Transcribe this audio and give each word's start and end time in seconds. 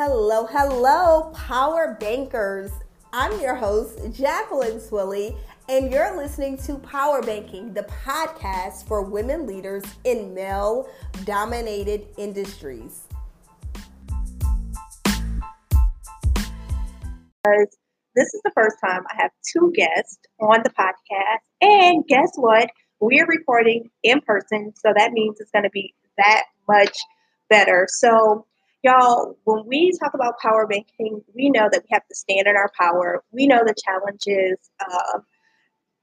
Hello, 0.00 0.46
hello, 0.46 1.32
Power 1.34 1.96
Bankers. 1.98 2.70
I'm 3.12 3.40
your 3.40 3.56
host, 3.56 3.98
Jacqueline 4.12 4.78
Swilly, 4.78 5.36
and 5.68 5.90
you're 5.90 6.16
listening 6.16 6.56
to 6.58 6.76
Power 6.76 7.20
Banking, 7.20 7.74
the 7.74 7.82
podcast 7.82 8.86
for 8.86 9.02
women 9.02 9.44
leaders 9.44 9.82
in 10.04 10.32
male 10.32 10.88
dominated 11.24 12.06
industries. 12.16 13.08
This 17.44 18.34
is 18.34 18.40
the 18.44 18.52
first 18.54 18.76
time 18.80 19.02
I 19.10 19.16
have 19.20 19.32
two 19.52 19.72
guests 19.74 20.20
on 20.38 20.62
the 20.62 20.70
podcast, 20.70 21.42
and 21.60 22.06
guess 22.06 22.30
what? 22.36 22.70
We're 23.00 23.26
recording 23.26 23.90
in 24.04 24.20
person, 24.20 24.74
so 24.76 24.92
that 24.96 25.10
means 25.10 25.40
it's 25.40 25.50
going 25.50 25.64
to 25.64 25.70
be 25.70 25.92
that 26.18 26.44
much 26.68 26.96
better. 27.50 27.88
So, 27.90 28.44
y'all, 28.82 29.36
when 29.44 29.64
we 29.66 29.92
talk 29.98 30.14
about 30.14 30.38
power 30.38 30.66
banking, 30.66 31.22
we 31.34 31.50
know 31.50 31.68
that 31.70 31.82
we 31.82 31.88
have 31.92 32.06
to 32.08 32.14
stand 32.14 32.46
in 32.46 32.56
our 32.56 32.70
power. 32.78 33.22
We 33.32 33.46
know 33.46 33.62
the 33.64 33.74
challenges 33.74 34.58
of 34.80 35.22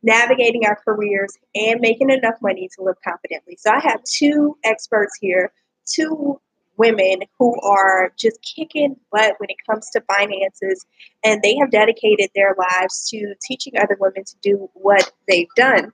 navigating 0.04 0.66
our 0.66 0.76
careers 0.76 1.38
and 1.56 1.80
making 1.82 2.10
enough 2.10 2.36
money 2.42 2.70
to 2.76 2.84
live 2.84 2.98
confidently. 3.04 3.58
So, 3.60 3.72
I 3.72 3.80
have 3.80 4.04
two 4.04 4.58
experts 4.64 5.18
here, 5.20 5.52
two 5.86 6.40
women 6.78 7.22
who 7.40 7.60
are 7.62 8.12
just 8.18 8.40
kicking 8.44 8.98
butt 9.12 9.36
when 9.38 9.50
it 9.50 9.56
comes 9.70 9.90
to 9.92 10.02
finances, 10.02 10.86
and 11.24 11.42
they 11.42 11.56
have 11.58 11.72
dedicated 11.72 12.30
their 12.36 12.56
lives 12.58 13.08
to 13.10 13.34
teaching 13.42 13.74
other 13.78 13.98
women 14.00 14.26
to 14.26 14.36
do 14.42 14.70
what 14.74 15.12
they've 15.28 15.48
done. 15.56 15.92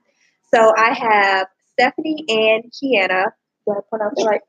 So, 0.52 0.74
I 0.76 0.92
have 0.92 1.46
Stephanie 1.72 2.24
and 2.28 2.64
Keyana. 2.72 3.26
Do 3.66 3.72
I 3.72 3.80
pronounce 3.88 4.20
it 4.20 4.26
right? 4.26 4.40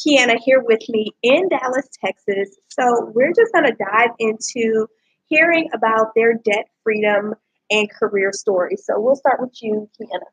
Keyana 0.00 0.36
here 0.44 0.62
with 0.62 0.80
me 0.88 1.10
in 1.22 1.48
Dallas, 1.48 1.88
Texas. 2.04 2.56
So 2.68 3.12
we're 3.14 3.32
just 3.32 3.52
going 3.52 3.66
to 3.66 3.76
dive 3.78 4.10
into 4.18 4.86
hearing 5.26 5.68
about 5.72 6.08
their 6.14 6.34
debt 6.34 6.66
freedom 6.82 7.34
and 7.70 7.90
career 7.90 8.32
stories. 8.32 8.84
So 8.84 9.00
we'll 9.00 9.16
start 9.16 9.40
with 9.40 9.56
you, 9.62 9.88
Keyana. 10.00 10.26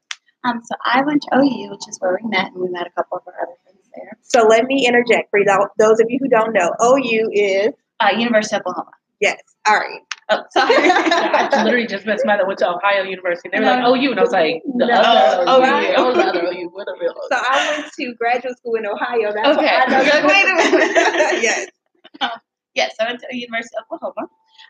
Um, 0.44 0.62
so 0.64 0.76
I 0.86 1.02
went 1.04 1.22
to 1.24 1.38
OU, 1.38 1.70
which 1.72 1.88
is 1.88 1.98
where 2.00 2.18
we 2.22 2.30
met, 2.30 2.52
and 2.52 2.62
we 2.62 2.70
met 2.70 2.88
a 2.88 2.92
couple 2.92 3.18
of 3.18 3.24
our 3.28 3.34
other 3.42 3.56
friends 3.64 3.90
there. 3.96 4.18
So 4.22 4.48
let 4.48 4.66
me 4.66 4.88
interject 4.88 5.30
for 5.30 5.40
those 5.78 6.00
of 6.00 6.08
you 6.10 6.18
who 6.20 6.28
don't 6.28 6.54
know. 6.54 6.74
OU 6.84 7.30
is 7.32 7.74
uh, 8.00 8.10
University 8.18 8.56
of 8.56 8.62
Oklahoma. 8.62 8.92
Yes. 9.20 9.40
All 9.68 9.76
right. 9.76 10.02
Oh, 10.30 10.44
sorry. 10.52 10.76
I 10.80 11.64
literally 11.64 11.88
just 11.88 12.06
met 12.06 12.20
somebody 12.20 12.40
that 12.40 12.48
went 12.48 12.60
to 12.60 12.70
Ohio 12.70 13.04
University. 13.04 13.50
They 13.52 13.60
were 13.60 13.66
like, 13.66 13.84
"Oh, 13.84 13.94
you," 13.94 14.12
and 14.12 14.20
I 14.20 14.24
was 14.24 14.32
like, 14.32 14.62
"The 14.66 14.86
no. 14.86 14.94
other 14.94 15.44
oh, 15.48 15.62
right. 15.62 15.94
oh, 15.98 16.14
the 16.14 16.24
other 16.24 16.44
OU." 16.46 16.72
So 17.32 17.38
I 17.38 17.80
went 17.80 17.94
to 17.94 18.16
graduate 18.16 18.58
school 18.58 18.76
in 18.76 18.86
Ohio. 18.86 19.34
That's 19.34 19.58
okay. 19.58 19.68
I 19.68 19.86
know. 19.90 20.28
Wait 20.28 20.46
a 20.46 20.56
minute. 20.56 21.44
yes. 21.44 21.68
Um, 22.22 22.30
yes, 22.76 22.96
I 23.00 23.06
went 23.06 23.20
to 23.22 23.36
University 23.36 23.76
of 23.78 23.86
Oklahoma, 23.92 24.28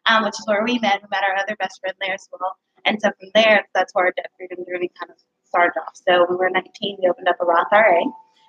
um, 0.08 0.24
which 0.24 0.36
is 0.40 0.46
where 0.48 0.64
we 0.64 0.80
met. 0.80 1.02
We 1.02 1.08
met 1.12 1.24
our 1.24 1.36
other 1.38 1.56
best 1.58 1.80
friend 1.82 1.96
there 2.00 2.14
as 2.14 2.28
well. 2.32 2.56
And 2.86 3.00
so 3.02 3.12
from 3.20 3.30
there, 3.36 3.68
that's 3.76 3.94
where 3.94 4.06
our 4.06 4.14
debt 4.16 4.32
freedom 4.38 4.66
journey 4.66 4.90
kind 5.00 5.12
of 5.12 5.18
started 5.46 5.78
off. 5.80 5.94
So 6.08 6.26
when 6.26 6.32
we 6.32 6.36
were 6.38 6.50
19, 6.50 6.98
we 7.02 7.10
opened 7.10 7.28
up 7.28 7.38
a 7.42 7.46
Roth 7.46 7.68
IRA. 7.72 8.02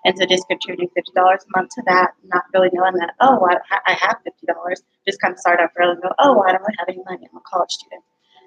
And 0.04 0.18
so 0.18 0.26
just 0.26 0.48
contributing 0.48 0.90
fifty 0.94 1.12
dollars 1.14 1.44
a 1.46 1.58
month 1.58 1.70
to 1.76 1.82
that, 1.86 2.12
not 2.24 2.44
really 2.52 2.70
knowing 2.72 2.94
that, 2.94 3.14
oh, 3.20 3.46
I, 3.48 3.78
I 3.86 3.92
have 3.94 4.18
fifty 4.24 4.46
dollars. 4.46 4.82
Just 5.06 5.20
kind 5.20 5.32
of 5.32 5.38
start 5.38 5.60
off 5.60 5.70
early 5.78 5.92
and 5.92 6.02
go, 6.02 6.10
oh, 6.18 6.42
I 6.42 6.52
don't 6.52 6.78
have 6.78 6.88
any 6.88 7.02
money. 7.06 7.28
I'm 7.30 7.38
a 7.38 7.40
college 7.46 7.70
student. 7.70 8.02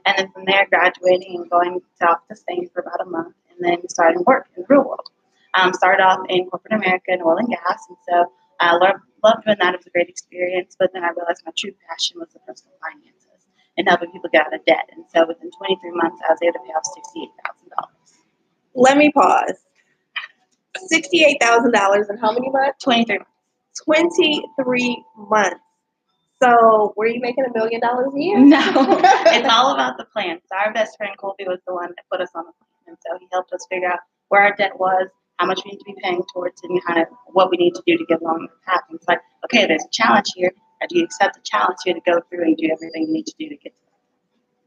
And 0.06 0.18
then 0.18 0.32
from 0.32 0.46
there, 0.46 0.68
graduating 0.70 1.42
and 1.42 1.50
going 1.50 1.82
off 2.02 2.20
to 2.30 2.36
Spain 2.36 2.70
for 2.74 2.82
about 2.82 3.02
a 3.02 3.10
month, 3.10 3.36
and 3.50 3.60
then 3.64 3.88
starting 3.90 4.24
work 4.28 4.48
in 4.56 4.64
the 4.64 4.68
real 4.70 4.84
world. 4.84 5.10
Um, 5.56 5.74
started 5.74 6.04
off 6.04 6.20
in 6.28 6.46
corporate 6.50 6.74
America 6.74 7.14
in 7.16 7.22
oil 7.22 7.38
and 7.38 7.48
gas, 7.48 7.80
and 7.88 7.98
so 8.08 8.26
I 8.60 8.76
loved, 8.76 9.00
loved 9.24 9.46
doing 9.46 9.58
that. 9.62 9.74
It 9.74 9.80
was 9.80 9.88
a 9.88 9.90
great 9.92 10.10
experience. 10.10 10.76
But 10.78 10.92
then 10.94 11.04
I 11.04 11.10
realized 11.16 11.44
my 11.46 11.54
true 11.58 11.72
passion 11.88 12.20
was 12.20 12.30
the 12.34 12.40
personal 12.40 12.76
finances 12.84 13.48
and 13.78 13.88
helping 13.88 14.12
people 14.12 14.30
get 14.32 14.46
out 14.46 14.54
of 14.54 14.64
debt. 14.66 14.90
And 14.92 15.06
so 15.14 15.26
within 15.28 15.52
23 15.52 15.92
months, 15.92 16.22
I 16.28 16.32
was 16.32 16.40
able 16.44 16.54
to 16.54 16.60
pay 16.60 16.72
off 16.76 16.84
$68,000. 17.16 17.32
Let 18.76 18.98
me 18.98 19.12
pause 19.12 19.65
sixty-eight 20.88 21.38
thousand 21.42 21.72
dollars 21.72 22.08
in 22.10 22.18
how 22.18 22.32
many 22.32 22.50
months? 22.50 22.84
Twenty-three. 22.84 23.20
Twenty-three 23.84 25.04
months. 25.18 25.60
So, 26.42 26.94
were 26.98 27.08
you 27.08 27.22
making 27.22 27.46
a 27.46 27.58
million 27.58 27.80
dollars 27.80 28.14
a 28.14 28.20
year? 28.20 28.40
No, 28.40 28.60
it's 28.60 29.48
all 29.50 29.74
about 29.74 29.98
the 29.98 30.06
plan. 30.06 30.40
So, 30.50 30.58
our 30.58 30.74
best 30.74 30.98
friend 30.98 31.16
Colby 31.18 31.46
was 31.48 31.60
the 31.66 31.74
one 31.74 31.90
that 31.90 32.06
put 32.12 32.22
us 32.22 32.30
on 32.36 32.46
the 32.46 32.52
plan, 32.52 32.96
and 32.96 32.98
so 33.06 33.18
he 33.20 33.28
helped 33.32 33.54
us 33.54 33.66
figure 33.70 33.90
out 33.90 34.00
where 34.28 34.42
our 34.42 34.56
debt 34.56 34.78
was, 34.78 35.08
how 35.38 35.46
much 35.46 35.62
we 35.64 35.72
need 35.72 35.78
to 35.80 35.86
be 35.86 35.96
paying 36.04 36.22
towards 36.34 36.62
it, 36.64 36.70
and 36.70 36.84
kind 36.84 37.00
of 37.00 37.08
what 37.28 37.50
we 37.50 37.58
need 37.58 37.74
to 37.76 37.84
do 37.88 37.98
to 37.98 38.06
get 38.06 38.22
along 38.22 38.48
the 38.50 38.72
path. 38.72 38.82
And 38.90 38.98
it's 38.98 39.08
like, 39.08 39.22
okay, 39.46 39.66
there's 39.66 39.86
a 39.86 39.92
challenge 39.92 40.28
here. 40.36 40.52
And 40.82 40.90
do 40.90 41.00
you 41.00 41.06
accept 41.06 41.36
the 41.36 41.42
challenge 41.44 41.78
here 41.86 41.94
to 41.94 42.02
go 42.06 42.20
through 42.30 42.44
and 42.44 42.58
do 42.58 42.70
everything 42.72 43.08
you 43.08 43.14
need 43.14 43.28
to 43.28 43.34
do 43.40 43.48
to 43.50 43.56
get 43.56 43.72
to 43.72 43.86
it? 43.88 43.94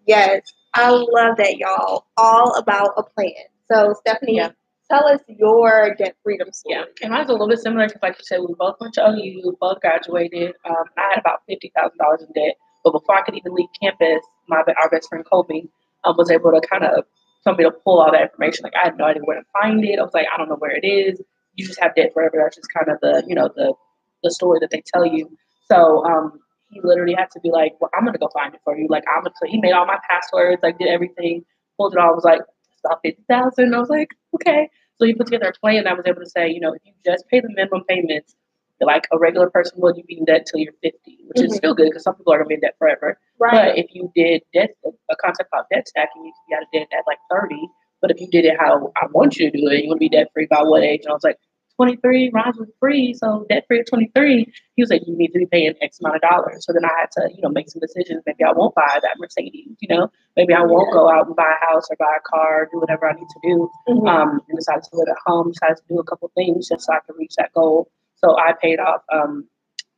Yes, 0.06 0.52
I 0.72 0.90
love 0.90 1.36
that, 1.36 1.58
y'all. 1.58 2.06
All 2.16 2.56
about 2.56 2.94
a 2.96 3.02
plan. 3.02 3.32
So, 3.70 3.94
Stephanie, 4.00 4.36
yeah 4.36 4.52
tell 4.90 5.06
us 5.06 5.20
your 5.28 5.94
debt 5.96 6.16
freedom 6.22 6.52
story. 6.52 6.76
Yeah, 6.76 6.84
and 7.02 7.12
mine's 7.12 7.28
a 7.28 7.32
little 7.32 7.48
bit 7.48 7.58
similar 7.60 7.86
because, 7.86 8.02
like 8.02 8.18
you 8.18 8.24
said, 8.24 8.40
we 8.40 8.54
both 8.58 8.76
went 8.80 8.94
to 8.94 9.08
OU, 9.08 9.56
both 9.60 9.80
graduated. 9.80 10.54
Um, 10.68 10.84
I 10.96 11.10
had 11.10 11.18
about 11.20 11.40
fifty 11.48 11.72
thousand 11.76 11.98
dollars 11.98 12.22
in 12.22 12.32
debt, 12.40 12.56
but 12.84 12.92
before 12.92 13.16
I 13.18 13.22
could 13.22 13.36
even 13.36 13.54
leave 13.54 13.68
campus, 13.82 14.24
my 14.48 14.62
our 14.80 14.90
best 14.90 15.08
friend 15.08 15.24
Colby 15.30 15.68
um, 16.04 16.16
was 16.16 16.30
able 16.30 16.52
to 16.52 16.60
kind 16.66 16.84
of 16.84 17.04
tell 17.44 17.54
me 17.54 17.64
to 17.64 17.70
pull 17.70 18.00
all 18.00 18.12
that 18.12 18.22
information. 18.22 18.64
Like 18.64 18.74
I 18.80 18.86
had 18.86 18.98
no 18.98 19.04
idea 19.04 19.22
where 19.24 19.38
to 19.40 19.46
find 19.60 19.84
it. 19.84 19.98
I 19.98 20.02
was 20.02 20.14
like, 20.14 20.26
I 20.32 20.36
don't 20.38 20.48
know 20.48 20.56
where 20.56 20.76
it 20.76 20.86
is. 20.86 21.20
You 21.54 21.66
just 21.66 21.80
have 21.80 21.94
debt 21.94 22.12
forever. 22.14 22.38
That's 22.42 22.56
just 22.56 22.72
kind 22.72 22.88
of 22.88 22.98
the 23.00 23.24
you 23.26 23.34
know 23.34 23.50
the 23.54 23.74
the 24.22 24.30
story 24.30 24.58
that 24.60 24.70
they 24.70 24.82
tell 24.92 25.06
you. 25.06 25.30
So 25.70 26.04
um, 26.06 26.40
he 26.70 26.80
literally 26.82 27.14
had 27.14 27.30
to 27.32 27.40
be 27.40 27.50
like, 27.50 27.74
well, 27.80 27.90
I'm 27.96 28.04
gonna 28.04 28.18
go 28.18 28.28
find 28.32 28.54
it 28.54 28.60
for 28.64 28.76
you. 28.76 28.86
Like 28.88 29.04
I'm 29.14 29.22
gonna. 29.22 29.34
He 29.46 29.60
made 29.60 29.72
all 29.72 29.86
my 29.86 29.98
passwords. 30.08 30.62
Like 30.62 30.78
did 30.78 30.88
everything. 30.88 31.44
Pulled 31.76 31.94
it 31.94 31.98
all. 31.98 32.14
Was 32.14 32.24
like, 32.24 32.40
about 32.84 33.00
fifty 33.04 33.22
thousand. 33.28 33.74
I 33.74 33.78
was 33.78 33.90
like, 33.90 34.10
okay. 34.34 34.70
So 34.98 35.06
he 35.06 35.14
put 35.14 35.26
together 35.26 35.52
a 35.54 35.58
plan. 35.58 35.86
I 35.86 35.92
was 35.92 36.04
able 36.06 36.22
to 36.22 36.28
say, 36.28 36.48
you 36.50 36.60
know, 36.60 36.72
if 36.74 36.82
you 36.84 36.92
just 37.04 37.28
pay 37.28 37.40
the 37.40 37.48
minimum 37.48 37.84
payments, 37.88 38.34
like 38.80 39.06
a 39.12 39.18
regular 39.18 39.50
person 39.50 39.80
would, 39.80 39.96
you 39.96 40.04
be 40.04 40.18
in 40.18 40.24
debt 40.24 40.46
till 40.46 40.60
you're 40.60 40.72
50, 40.82 40.98
which 41.04 41.36
mm-hmm. 41.36 41.46
is 41.46 41.56
still 41.56 41.74
good 41.74 41.86
because 41.86 42.02
some 42.02 42.14
people 42.14 42.32
are 42.32 42.38
gonna 42.38 42.48
be 42.48 42.54
in 42.54 42.60
debt 42.60 42.76
forever. 42.78 43.18
Right. 43.38 43.52
But 43.52 43.78
if 43.78 43.86
you 43.92 44.10
did 44.14 44.42
debt, 44.54 44.70
a 45.10 45.16
concept 45.16 45.50
called 45.50 45.66
debt 45.72 45.88
stacking, 45.88 46.24
you 46.24 46.32
could 46.32 46.48
be 46.48 46.56
out 46.56 46.62
of 46.62 46.68
debt 46.72 46.98
at 46.98 47.04
like 47.06 47.18
30. 47.30 47.56
But 48.00 48.10
if 48.12 48.20
you 48.20 48.28
did 48.28 48.44
it 48.44 48.56
how 48.58 48.92
I 48.96 49.06
want 49.10 49.36
you 49.36 49.50
to 49.50 49.56
do 49.56 49.68
it, 49.68 49.82
you 49.82 49.88
would 49.88 49.98
be 49.98 50.08
debt 50.08 50.28
free 50.32 50.46
by 50.48 50.62
what 50.62 50.82
age? 50.82 51.00
And 51.02 51.10
I 51.10 51.14
was 51.14 51.24
like, 51.24 51.38
23 51.78 52.30
rhymes 52.34 52.58
with 52.58 52.70
free, 52.80 53.14
so 53.14 53.46
debt 53.48 53.64
free 53.68 53.78
at 53.78 53.86
23. 53.86 54.52
He 54.74 54.82
was 54.82 54.90
like, 54.90 55.02
you 55.06 55.16
need 55.16 55.28
to 55.28 55.38
be 55.38 55.46
paying 55.46 55.74
X 55.80 56.00
amount 56.00 56.16
of 56.16 56.22
dollars. 56.22 56.66
So 56.66 56.72
then 56.72 56.84
I 56.84 56.90
had 56.98 57.10
to, 57.12 57.30
you 57.32 57.40
know, 57.40 57.48
make 57.48 57.70
some 57.70 57.80
decisions. 57.80 58.24
Maybe 58.26 58.42
I 58.42 58.50
won't 58.52 58.74
buy 58.74 58.98
that 59.00 59.14
Mercedes, 59.18 59.76
you 59.78 59.88
know, 59.88 60.10
maybe 60.36 60.54
I 60.54 60.62
won't 60.62 60.92
go 60.92 61.08
out 61.08 61.28
and 61.28 61.36
buy 61.36 61.54
a 61.54 61.72
house 61.72 61.86
or 61.88 61.96
buy 61.96 62.16
a 62.18 62.28
car, 62.28 62.68
do 62.72 62.80
whatever 62.80 63.08
I 63.08 63.14
need 63.14 63.28
to 63.28 63.40
do. 63.44 63.70
Mm-hmm. 63.88 64.06
Um, 64.08 64.40
and 64.48 64.58
decided 64.58 64.82
to 64.90 64.96
live 64.96 65.08
at 65.08 65.22
home, 65.24 65.52
decided 65.52 65.76
to 65.76 65.82
do 65.88 66.00
a 66.00 66.04
couple 66.04 66.30
things 66.34 66.68
just 66.68 66.84
so 66.84 66.92
I 66.92 66.98
could 67.06 67.16
reach 67.16 67.34
that 67.38 67.52
goal. 67.54 67.90
So 68.16 68.36
I 68.36 68.54
paid 68.60 68.80
off 68.80 69.02
um, 69.12 69.46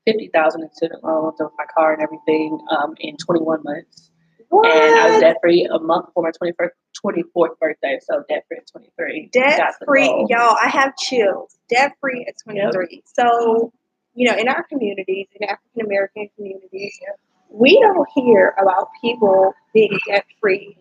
50000 0.06 0.62
in 0.62 0.72
student 0.72 1.02
loans 1.02 1.40
of 1.40 1.50
my 1.56 1.64
car 1.74 1.94
and 1.94 2.02
everything 2.02 2.60
um, 2.70 2.94
in 2.98 3.16
21 3.16 3.60
months. 3.64 4.10
What? 4.50 4.66
And 4.66 4.94
I 4.98 5.10
was 5.12 5.20
debt 5.20 5.36
free 5.40 5.68
a 5.70 5.78
month 5.78 6.06
before 6.06 6.24
my 6.24 6.30
21st 6.30 6.70
24th 7.04 7.58
birthday, 7.60 7.98
so 8.02 8.24
debt 8.28 8.44
free 8.48 8.58
at 8.58 8.66
23. 8.70 9.30
Debt 9.32 9.74
free, 9.84 10.26
y'all. 10.28 10.56
I 10.62 10.68
have 10.68 10.96
chills. 10.96 11.56
Debt 11.68 11.92
free 12.00 12.26
at 12.28 12.34
23. 12.44 12.88
Yep. 12.90 13.02
So, 13.14 13.72
you 14.14 14.30
know, 14.30 14.36
in 14.36 14.48
our 14.48 14.64
communities, 14.64 15.28
in 15.38 15.48
African 15.48 15.86
American 15.86 16.28
communities, 16.36 16.98
yep. 17.00 17.18
we 17.48 17.78
don't 17.80 18.08
hear 18.14 18.54
about 18.60 18.88
people 19.00 19.54
being 19.72 19.98
debt 20.06 20.26
free 20.40 20.76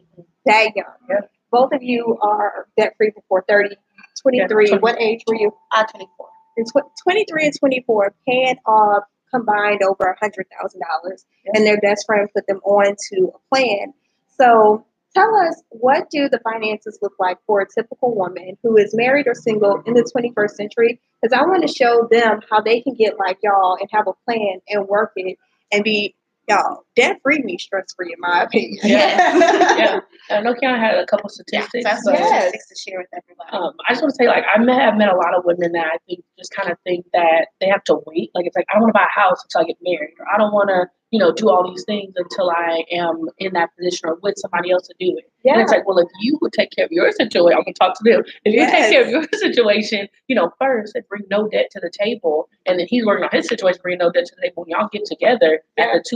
that 0.45 0.75
young. 0.75 0.85
Yep. 1.09 1.31
Both 1.51 1.73
of 1.73 1.83
you 1.83 2.17
are 2.21 2.67
debt 2.77 2.93
free 2.97 3.11
before 3.11 3.43
30. 3.47 3.75
23. 4.21 4.71
what 4.79 4.99
age 4.99 5.21
were 5.27 5.35
you? 5.35 5.53
Uh, 5.71 5.85
24. 5.85 6.27
And 6.57 6.67
tw- 6.67 7.03
23 7.03 7.45
and 7.45 7.53
24 7.57 8.13
paying 8.27 8.57
off 8.65 9.03
combined 9.33 9.81
over 9.83 10.17
$100,000. 10.21 11.25
And 11.53 11.65
their 11.65 11.79
best 11.79 12.05
friend 12.05 12.27
put 12.35 12.47
them 12.47 12.59
on 12.65 12.95
to 13.11 13.31
a 13.33 13.55
plan. 13.55 13.93
So 14.37 14.85
Tell 15.15 15.35
us 15.35 15.61
what 15.69 16.09
do 16.11 16.29
the 16.29 16.39
finances 16.39 16.99
look 17.01 17.13
like 17.19 17.39
for 17.47 17.61
a 17.61 17.67
typical 17.67 18.15
woman 18.15 18.57
who 18.61 18.77
is 18.77 18.95
married 18.95 19.27
or 19.27 19.33
single 19.33 19.81
in 19.85 19.95
the 19.95 20.03
21st 20.03 20.51
century? 20.51 20.99
Because 21.21 21.37
I 21.37 21.43
want 21.45 21.67
to 21.67 21.73
show 21.73 22.07
them 22.11 22.41
how 22.49 22.61
they 22.61 22.81
can 22.81 22.93
get 22.93 23.17
like 23.17 23.39
y'all 23.41 23.77
and 23.79 23.89
have 23.91 24.07
a 24.07 24.13
plan 24.25 24.59
and 24.69 24.87
work 24.87 25.13
it 25.15 25.37
and 25.71 25.83
be 25.83 26.15
y'all 26.47 26.83
debt 26.99 27.19
free 27.23 27.41
me 27.43 27.57
stress 27.57 27.85
free 27.95 28.13
in 28.13 28.19
my 28.19 28.43
opinion. 28.43 28.79
Yeah, 28.83 29.37
yeah. 29.77 29.99
I 30.29 30.41
know 30.41 30.53
Keyana 30.53 30.79
had 30.79 30.95
a 30.97 31.05
couple 31.05 31.29
statistics. 31.29 31.83
Yeah, 31.85 31.97
so. 32.03 32.11
yes. 32.11 32.51
to 32.67 32.75
share 32.75 32.99
with 32.99 33.07
everybody. 33.13 33.49
Um, 33.51 33.73
I 33.87 33.93
just 33.93 34.01
want 34.01 34.11
to 34.13 34.15
say, 34.15 34.27
like, 34.27 34.43
I 34.53 34.59
met, 34.59 34.79
have 34.81 34.95
met 34.97 35.09
a 35.09 35.15
lot 35.15 35.33
of 35.35 35.43
women 35.45 35.71
that 35.73 35.87
I 35.87 35.97
think 36.07 36.23
just 36.37 36.53
kind 36.53 36.69
of 36.71 36.77
think 36.83 37.05
that 37.13 37.47
they 37.59 37.67
have 37.67 37.83
to 37.85 37.99
wait. 38.05 38.31
Like, 38.35 38.45
it's 38.45 38.55
like, 38.55 38.65
I 38.69 38.73
don't 38.75 38.83
want 38.83 38.93
to 38.93 38.99
buy 38.99 39.05
a 39.15 39.19
house 39.19 39.43
until 39.43 39.61
I 39.61 39.65
get 39.65 39.77
married, 39.81 40.13
or 40.19 40.25
I 40.33 40.37
don't 40.37 40.53
want 40.53 40.69
to, 40.69 40.87
you 41.11 41.19
know, 41.19 41.33
do 41.33 41.49
all 41.49 41.67
these 41.69 41.83
things 41.85 42.13
until 42.15 42.51
I 42.51 42.83
am 42.91 43.27
in 43.39 43.53
that 43.53 43.69
position 43.75 44.09
or 44.09 44.19
with 44.21 44.35
somebody 44.37 44.69
else 44.71 44.87
to 44.87 44.93
do 44.99 45.17
it. 45.17 45.25
Yeah. 45.43 45.53
And 45.53 45.61
it's 45.61 45.71
like, 45.71 45.87
well, 45.87 45.97
if 45.97 46.07
you 46.19 46.37
would 46.41 46.53
take 46.53 46.69
care 46.71 46.85
of 46.85 46.91
your 46.91 47.11
situation, 47.11 47.57
I'm 47.57 47.63
going 47.63 47.73
to 47.73 47.79
talk 47.79 47.97
to 47.97 48.03
them. 48.03 48.23
If 48.45 48.53
you 48.53 48.59
Yes. 48.59 48.71
take 48.71 48.91
care 48.91 49.03
of 49.03 49.09
your 49.09 49.23
situation, 49.33 50.07
you 50.27 50.35
know, 50.35 50.51
first 50.59 50.93
and 50.95 51.07
bring 51.07 51.23
no 51.31 51.47
debt 51.47 51.67
to 51.71 51.79
the 51.79 51.89
table, 51.89 52.47
and 52.67 52.77
then 52.79 52.85
he's 52.87 53.05
working 53.05 53.23
on 53.23 53.29
his 53.31 53.47
situation, 53.47 53.79
bring 53.81 53.97
no 53.97 54.11
debt 54.11 54.25
to 54.25 54.35
the 54.35 54.41
table, 54.49 54.63
when 54.63 54.69
y'all 54.69 54.89
get 54.91 55.05
together 55.05 55.61
Yeah. 55.77 55.85
at 55.95 56.03
the 56.03 56.15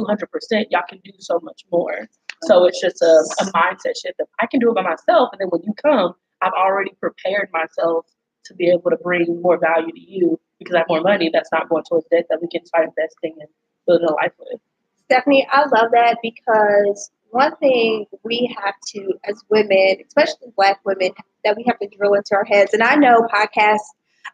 200%, 0.51 0.65
y'all 0.73 0.83
can 0.87 0.99
do 1.03 1.11
so 1.19 1.39
much 1.41 1.63
more. 1.71 2.09
So 2.43 2.65
it's 2.65 2.81
just 2.81 3.01
a, 3.01 3.25
a 3.39 3.45
mindset 3.53 3.95
shift 4.01 4.19
I 4.39 4.47
can 4.47 4.59
do 4.59 4.71
it 4.71 4.75
by 4.75 4.81
myself, 4.81 5.29
and 5.31 5.39
then 5.39 5.47
when 5.47 5.61
you 5.63 5.73
come, 5.81 6.13
I've 6.41 6.53
already 6.53 6.91
prepared 6.99 7.49
myself 7.53 8.05
to 8.45 8.53
be 8.53 8.69
able 8.69 8.89
to 8.89 8.97
bring 8.97 9.41
more 9.41 9.57
value 9.57 9.93
to 9.93 9.99
you 9.99 10.39
because 10.59 10.75
I 10.75 10.79
have 10.79 10.87
more 10.89 11.01
money 11.01 11.29
that's 11.31 11.49
not 11.51 11.69
going 11.69 11.83
towards 11.85 12.05
debt 12.11 12.25
that 12.29 12.41
we 12.41 12.47
can 12.49 12.65
start 12.65 12.89
investing 12.89 13.35
and 13.39 13.47
building 13.87 14.07
a 14.07 14.13
life 14.13 14.33
with. 14.37 14.59
Stephanie, 15.05 15.47
I 15.51 15.61
love 15.61 15.91
that 15.91 16.17
because 16.21 17.11
one 17.29 17.55
thing 17.57 18.05
we 18.23 18.55
have 18.61 18.75
to, 18.89 19.13
as 19.25 19.43
women, 19.49 19.97
especially 20.05 20.51
Black 20.55 20.79
women, 20.85 21.11
that 21.43 21.57
we 21.57 21.63
have 21.67 21.79
to 21.79 21.87
drill 21.87 22.13
into 22.13 22.35
our 22.35 22.45
heads. 22.45 22.73
And 22.73 22.83
I 22.83 22.95
know 22.95 23.27
podcast, 23.33 23.79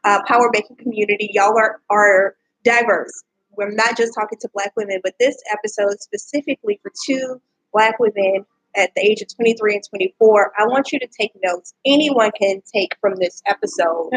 uh, 0.03 0.21
power 0.27 0.49
banking 0.51 0.75
community, 0.75 1.29
y'all 1.33 1.57
are 1.57 1.81
are 1.89 2.35
diverse. 2.63 3.23
We're 3.59 3.71
not 3.71 3.97
just 3.97 4.13
talking 4.15 4.39
to 4.39 4.49
Black 4.53 4.71
women, 4.77 5.01
but 5.03 5.15
this 5.19 5.35
episode 5.51 5.99
specifically 5.99 6.79
for 6.81 6.91
two 7.05 7.41
Black 7.73 7.99
women 7.99 8.45
at 8.73 8.91
the 8.95 9.01
age 9.01 9.21
of 9.21 9.35
23 9.35 9.75
and 9.75 9.83
24. 9.89 10.53
I 10.57 10.65
want 10.65 10.93
you 10.93 10.99
to 10.99 11.07
take 11.07 11.31
notes. 11.43 11.73
Anyone 11.85 12.31
can 12.39 12.61
take 12.73 12.95
from 13.01 13.15
this 13.15 13.43
episode, 13.45 14.11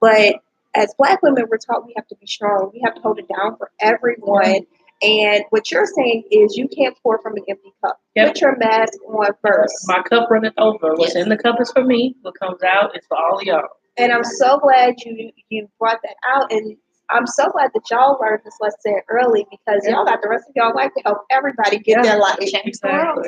but 0.00 0.40
as 0.74 0.92
Black 0.98 1.22
women, 1.22 1.44
we're 1.48 1.58
taught 1.58 1.86
we 1.86 1.92
have 1.96 2.08
to 2.08 2.16
be 2.16 2.26
strong. 2.26 2.70
We 2.74 2.80
have 2.84 2.96
to 2.96 3.00
hold 3.00 3.20
it 3.20 3.28
down 3.28 3.56
for 3.56 3.70
everyone. 3.80 4.66
And 5.00 5.44
what 5.50 5.70
you're 5.70 5.86
saying 5.86 6.24
is 6.32 6.56
you 6.56 6.66
can't 6.66 6.96
pour 7.00 7.20
from 7.22 7.34
an 7.36 7.44
empty 7.48 7.72
cup. 7.84 8.00
Yep. 8.16 8.26
Put 8.32 8.40
your 8.40 8.56
mask 8.56 8.94
on 9.06 9.28
first. 9.46 9.74
My 9.86 10.02
cup 10.02 10.28
runneth 10.28 10.54
over. 10.58 10.96
What's 10.96 11.14
in 11.14 11.28
the 11.28 11.38
cup 11.38 11.60
is 11.60 11.70
for 11.70 11.84
me. 11.84 12.16
What 12.22 12.34
comes 12.40 12.64
out 12.64 12.96
is 12.96 13.04
for 13.06 13.16
all 13.16 13.38
of 13.38 13.44
y'all. 13.44 13.68
And 13.96 14.12
I'm 14.12 14.24
so 14.24 14.58
glad 14.58 14.94
you 15.04 15.30
you 15.50 15.68
brought 15.78 15.98
that 16.02 16.16
out. 16.26 16.52
And 16.52 16.76
I'm 17.10 17.26
so 17.26 17.48
glad 17.50 17.70
that 17.74 17.82
y'all 17.90 18.18
learned 18.20 18.42
this 18.44 18.56
lesson 18.60 19.00
early 19.08 19.46
because 19.50 19.82
Yeah. 19.84 19.92
y'all 19.96 20.04
got 20.04 20.20
the 20.22 20.28
rest 20.28 20.44
of 20.48 20.54
y'all 20.56 20.74
life 20.74 20.92
to 20.96 21.02
help 21.04 21.24
everybody 21.30 21.78
get 21.78 21.98
Yeah. 21.98 22.02
their 22.12 22.18
life. 22.18 22.38
Exactly. 22.40 22.72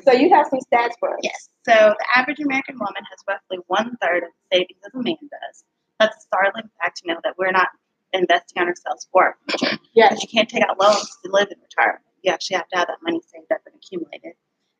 So 0.05 0.13
you 0.13 0.29
have 0.31 0.47
some 0.49 0.61
stats 0.61 0.95
for 1.01 1.15
us. 1.15 1.21
Yes. 1.23 1.49
So 1.67 1.73
the 1.99 2.07
average 2.15 2.41
American 2.41 2.79
woman 2.79 3.03
has 3.11 3.19
roughly 3.27 3.59
one 3.69 3.97
third 4.03 4.25
of 4.25 4.31
the 4.51 4.57
savings 4.59 4.81
as 4.85 4.93
a 4.95 5.03
man 5.03 5.17
does. 5.31 5.65
That's 5.99 6.17
a 6.17 6.21
startling 6.21 6.69
fact 6.81 6.99
to 6.99 7.09
know 7.09 7.21
that 7.25 7.39
we're 7.39 7.53
not 7.53 7.69
investing 8.13 8.61
on 8.63 8.69
ourselves 8.69 9.09
for 9.13 9.25
our 9.25 9.37
future. 9.49 9.79
Yes. 9.95 10.23
You 10.23 10.29
can't 10.29 10.49
take 10.49 10.63
out 10.69 10.79
loans 10.81 11.09
to 11.25 11.31
live 11.31 11.49
in 11.51 11.59
retirement. 11.63 12.05
You 12.23 12.33
actually 12.33 12.57
have 12.57 12.69
to 12.69 12.77
have 12.79 12.89
that 12.89 12.99
money 13.03 13.21
saved 13.33 13.51
up 13.53 13.61
and 13.67 13.75
accumulated. 13.77 14.33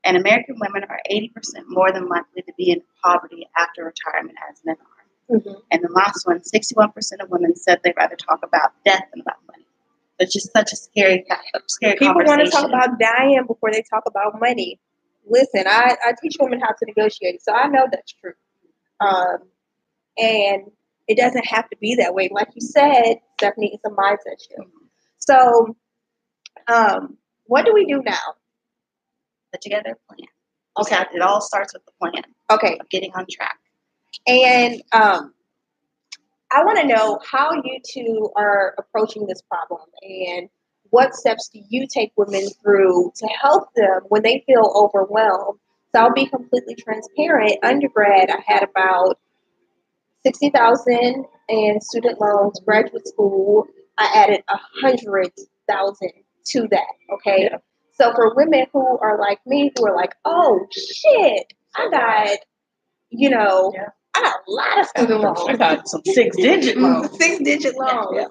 And 0.05 0.17
American 0.17 0.57
women 0.59 0.85
are 0.89 1.01
80% 1.11 1.65
more 1.69 1.93
than 1.93 2.07
likely 2.09 2.43
to 2.43 2.53
be 2.57 2.71
in 2.71 2.83
poverty 3.05 3.47
after 3.57 3.85
retirement 3.85 4.37
as 4.51 4.61
men 4.65 4.77
are. 4.81 4.87
Mhm. 5.31 5.63
And 5.71 5.83
the 5.83 5.93
last 5.93 6.27
one, 6.27 6.41
61% 6.43 7.21
of 7.23 7.31
women 7.31 7.55
said 7.57 7.81
they'd 7.85 7.97
rather 7.97 8.17
talk 8.17 8.41
about 8.43 8.73
death 8.85 9.05
than 9.13 9.21
about 9.23 9.37
money. 9.47 9.67
It's 10.19 10.33
just 10.33 10.53
such 10.53 10.73
a 10.73 10.77
scary, 10.77 11.25
scary 11.67 11.97
People 11.97 12.23
want 12.25 12.45
to 12.45 12.51
talk 12.51 12.67
about 12.69 12.99
dying 12.99 13.45
before 13.47 13.71
they 13.73 13.83
talk 13.89 14.03
about 14.07 14.41
money. 14.41 14.81
Listen, 15.27 15.65
I, 15.67 15.97
I 16.05 16.13
teach 16.21 16.37
women 16.41 16.61
how 16.61 16.69
to 16.71 16.87
negotiate, 16.87 17.43
so 17.43 17.53
I 17.53 17.69
know 17.69 17.87
that's 17.91 18.13
true. 18.13 18.33
Um, 19.01 19.39
and 20.19 20.71
it 21.09 21.17
doesn't 21.17 21.47
have 21.47 21.69
to 21.71 21.77
be 21.81 21.95
that 21.97 22.15
way. 22.15 22.29
Like 22.33 22.49
you 22.55 22.61
said, 22.61 23.17
Stephanie, 23.39 23.73
it's 23.75 23.85
a 23.85 23.91
mindset 23.91 24.41
shift. 24.41 24.69
So, 25.19 25.77
um, 26.67 27.17
what 27.45 27.65
do 27.65 27.73
we 27.73 27.87
do 27.87 28.03
now? 28.03 28.35
put 29.53 29.61
together 29.61 29.99
a 30.11 30.15
plan. 30.15 30.29
Okay. 30.79 31.05
It 31.15 31.21
all 31.21 31.41
starts 31.41 31.75
with 31.75 31.85
the 31.85 31.93
plan 32.01 32.23
Okay, 32.51 32.79
of 32.79 32.89
getting 32.89 33.13
on 33.15 33.27
track. 33.31 33.59
And 34.27 34.83
um, 34.93 35.35
I 36.53 36.65
want 36.65 36.79
to 36.81 36.87
know 36.87 37.19
how 37.25 37.53
you 37.53 37.79
two 37.89 38.31
are 38.37 38.75
approaching 38.79 39.27
this 39.27 39.43
problem 39.43 39.83
and 40.03 40.49
what 40.91 41.15
steps 41.15 41.49
do 41.53 41.61
you 41.69 41.87
take 41.87 42.13
women 42.17 42.49
through 42.63 43.13
to 43.17 43.27
help 43.29 43.73
them 43.77 44.01
when 44.09 44.23
they 44.23 44.43
feel 44.47 44.73
overwhelmed? 44.75 45.61
So 45.95 46.01
I'll 46.03 46.13
be 46.13 46.27
completely 46.27 46.75
transparent. 46.75 47.53
Undergrad, 47.63 48.29
I 48.31 48.43
had 48.45 48.65
about 48.65 49.19
sixty 50.25 50.51
thousand 50.51 51.27
in 51.49 51.81
student 51.81 52.21
loans. 52.21 52.61
Graduate 52.65 53.07
school, 53.07 53.67
I 53.99 54.11
added 54.15 54.43
a 54.49 54.59
hundred 54.83 55.31
thousand 55.69 56.11
to 56.47 56.67
that. 56.73 56.87
Okay, 57.15 57.45
Yeah. 57.51 57.59
so 57.93 58.13
for 58.15 58.35
women 58.35 58.67
who 58.73 58.99
are 58.99 59.19
like 59.21 59.39
me, 59.47 59.71
who 59.77 59.87
are 59.87 59.95
like, 59.97 60.15
oh 60.25 60.67
shit, 60.73 61.53
I 61.77 61.89
got, 61.91 62.39
you 63.11 63.31
know, 63.31 63.73
Yeah. 63.75 63.89
I 64.15 64.21
got 64.23 64.35
a 64.47 64.51
lot 64.51 64.81
of 64.81 64.87
student 64.87 65.21
loans. 65.21 65.41
I 65.49 65.57
got 65.57 65.89
some 65.89 66.03
six 66.05 66.37
digit 66.37 66.77
loans. 66.79 67.17
Six 67.17 67.39
digit 67.43 67.77
loans. 67.77 68.09
Yeah. 68.15 68.27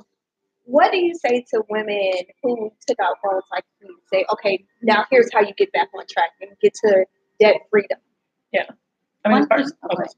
What 0.66 0.92
do 0.92 0.98
you 0.98 1.16
say 1.16 1.44
to 1.54 1.64
women 1.70 2.12
who 2.44 2.72
took 2.88 3.00
out 3.00 3.16
loans 3.26 3.44
like 3.52 3.64
me? 3.81 3.90
Say, 4.14 4.26
okay, 4.34 4.64
now 4.84 5.06
here's 5.10 5.30
how 5.34 5.42
you 5.42 5.54
get 5.56 5.72
back 5.72 5.88
on 5.98 6.06
track 6.10 6.30
and 6.42 6.52
get 6.62 6.74
to 6.86 7.06
debt 7.40 7.56
freedom. 7.72 7.98
Yeah. 8.52 8.66
I 9.26 9.30
mean, 9.30 9.40
One 9.40 9.48
first, 9.50 9.74
thing- 9.81 9.90
okay. 10.00 10.10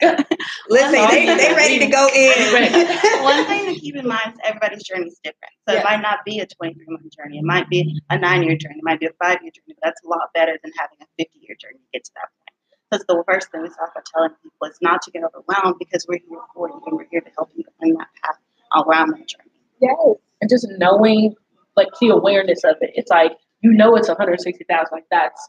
Listen, 0.68 0.92
they- 0.92 1.26
they 1.26 1.54
ready 1.54 1.78
to 1.80 1.86
go 1.86 2.08
in. 2.14 3.22
One 3.22 3.44
thing 3.46 3.74
to 3.74 3.80
keep 3.80 3.96
in 3.96 4.06
mind 4.06 4.32
is 4.34 4.38
everybody's 4.44 4.82
journey 4.84 5.06
is 5.06 5.20
different. 5.24 5.52
So 5.68 5.74
Yeah. 5.74 5.80
it 5.80 5.84
might 5.84 6.00
not 6.02 6.24
be 6.24 6.38
a 6.40 6.46
23 6.46 6.84
month 6.88 7.16
journey. 7.16 7.38
It 7.38 7.44
might 7.44 7.68
be 7.68 8.00
a 8.10 8.18
nine 8.18 8.42
year 8.44 8.56
journey. 8.56 8.76
It 8.78 8.84
might 8.84 9.00
be 9.00 9.06
a 9.06 9.12
five 9.22 9.38
year 9.42 9.50
journey. 9.52 9.74
But 9.74 9.78
that's 9.82 10.00
a 10.04 10.08
lot 10.08 10.28
better 10.34 10.56
than 10.62 10.72
having 10.78 10.98
a 11.02 11.06
50 11.18 11.38
year 11.40 11.56
journey 11.60 11.78
to 11.78 11.84
get 11.92 12.04
to 12.04 12.10
that 12.16 12.28
point. 12.38 12.47
That's 12.90 13.04
the 13.06 13.22
first 13.26 13.50
thing 13.50 13.62
we 13.62 13.70
start 13.70 13.94
by 13.94 14.00
telling 14.14 14.30
people 14.42 14.66
is 14.68 14.78
not 14.80 15.02
to 15.02 15.10
get 15.10 15.22
overwhelmed 15.24 15.76
because 15.78 16.06
we're 16.08 16.20
here 16.28 16.40
for 16.54 16.68
you 16.68 16.80
and 16.86 16.96
we're 16.96 17.06
here 17.10 17.20
to 17.20 17.30
help 17.36 17.50
you 17.54 17.64
in 17.82 17.94
that 17.94 18.08
path 18.22 18.38
around 18.86 19.10
that 19.10 19.26
journey. 19.28 19.50
Yes. 19.80 19.96
and 20.40 20.48
just 20.50 20.66
knowing 20.78 21.34
like 21.76 21.88
the 22.00 22.08
awareness 22.08 22.64
of 22.64 22.76
it. 22.80 22.90
It's 22.94 23.10
like 23.10 23.32
you 23.60 23.72
know 23.72 23.94
it's 23.96 24.08
160,000. 24.08 24.88
Like 24.92 25.04
that's 25.10 25.48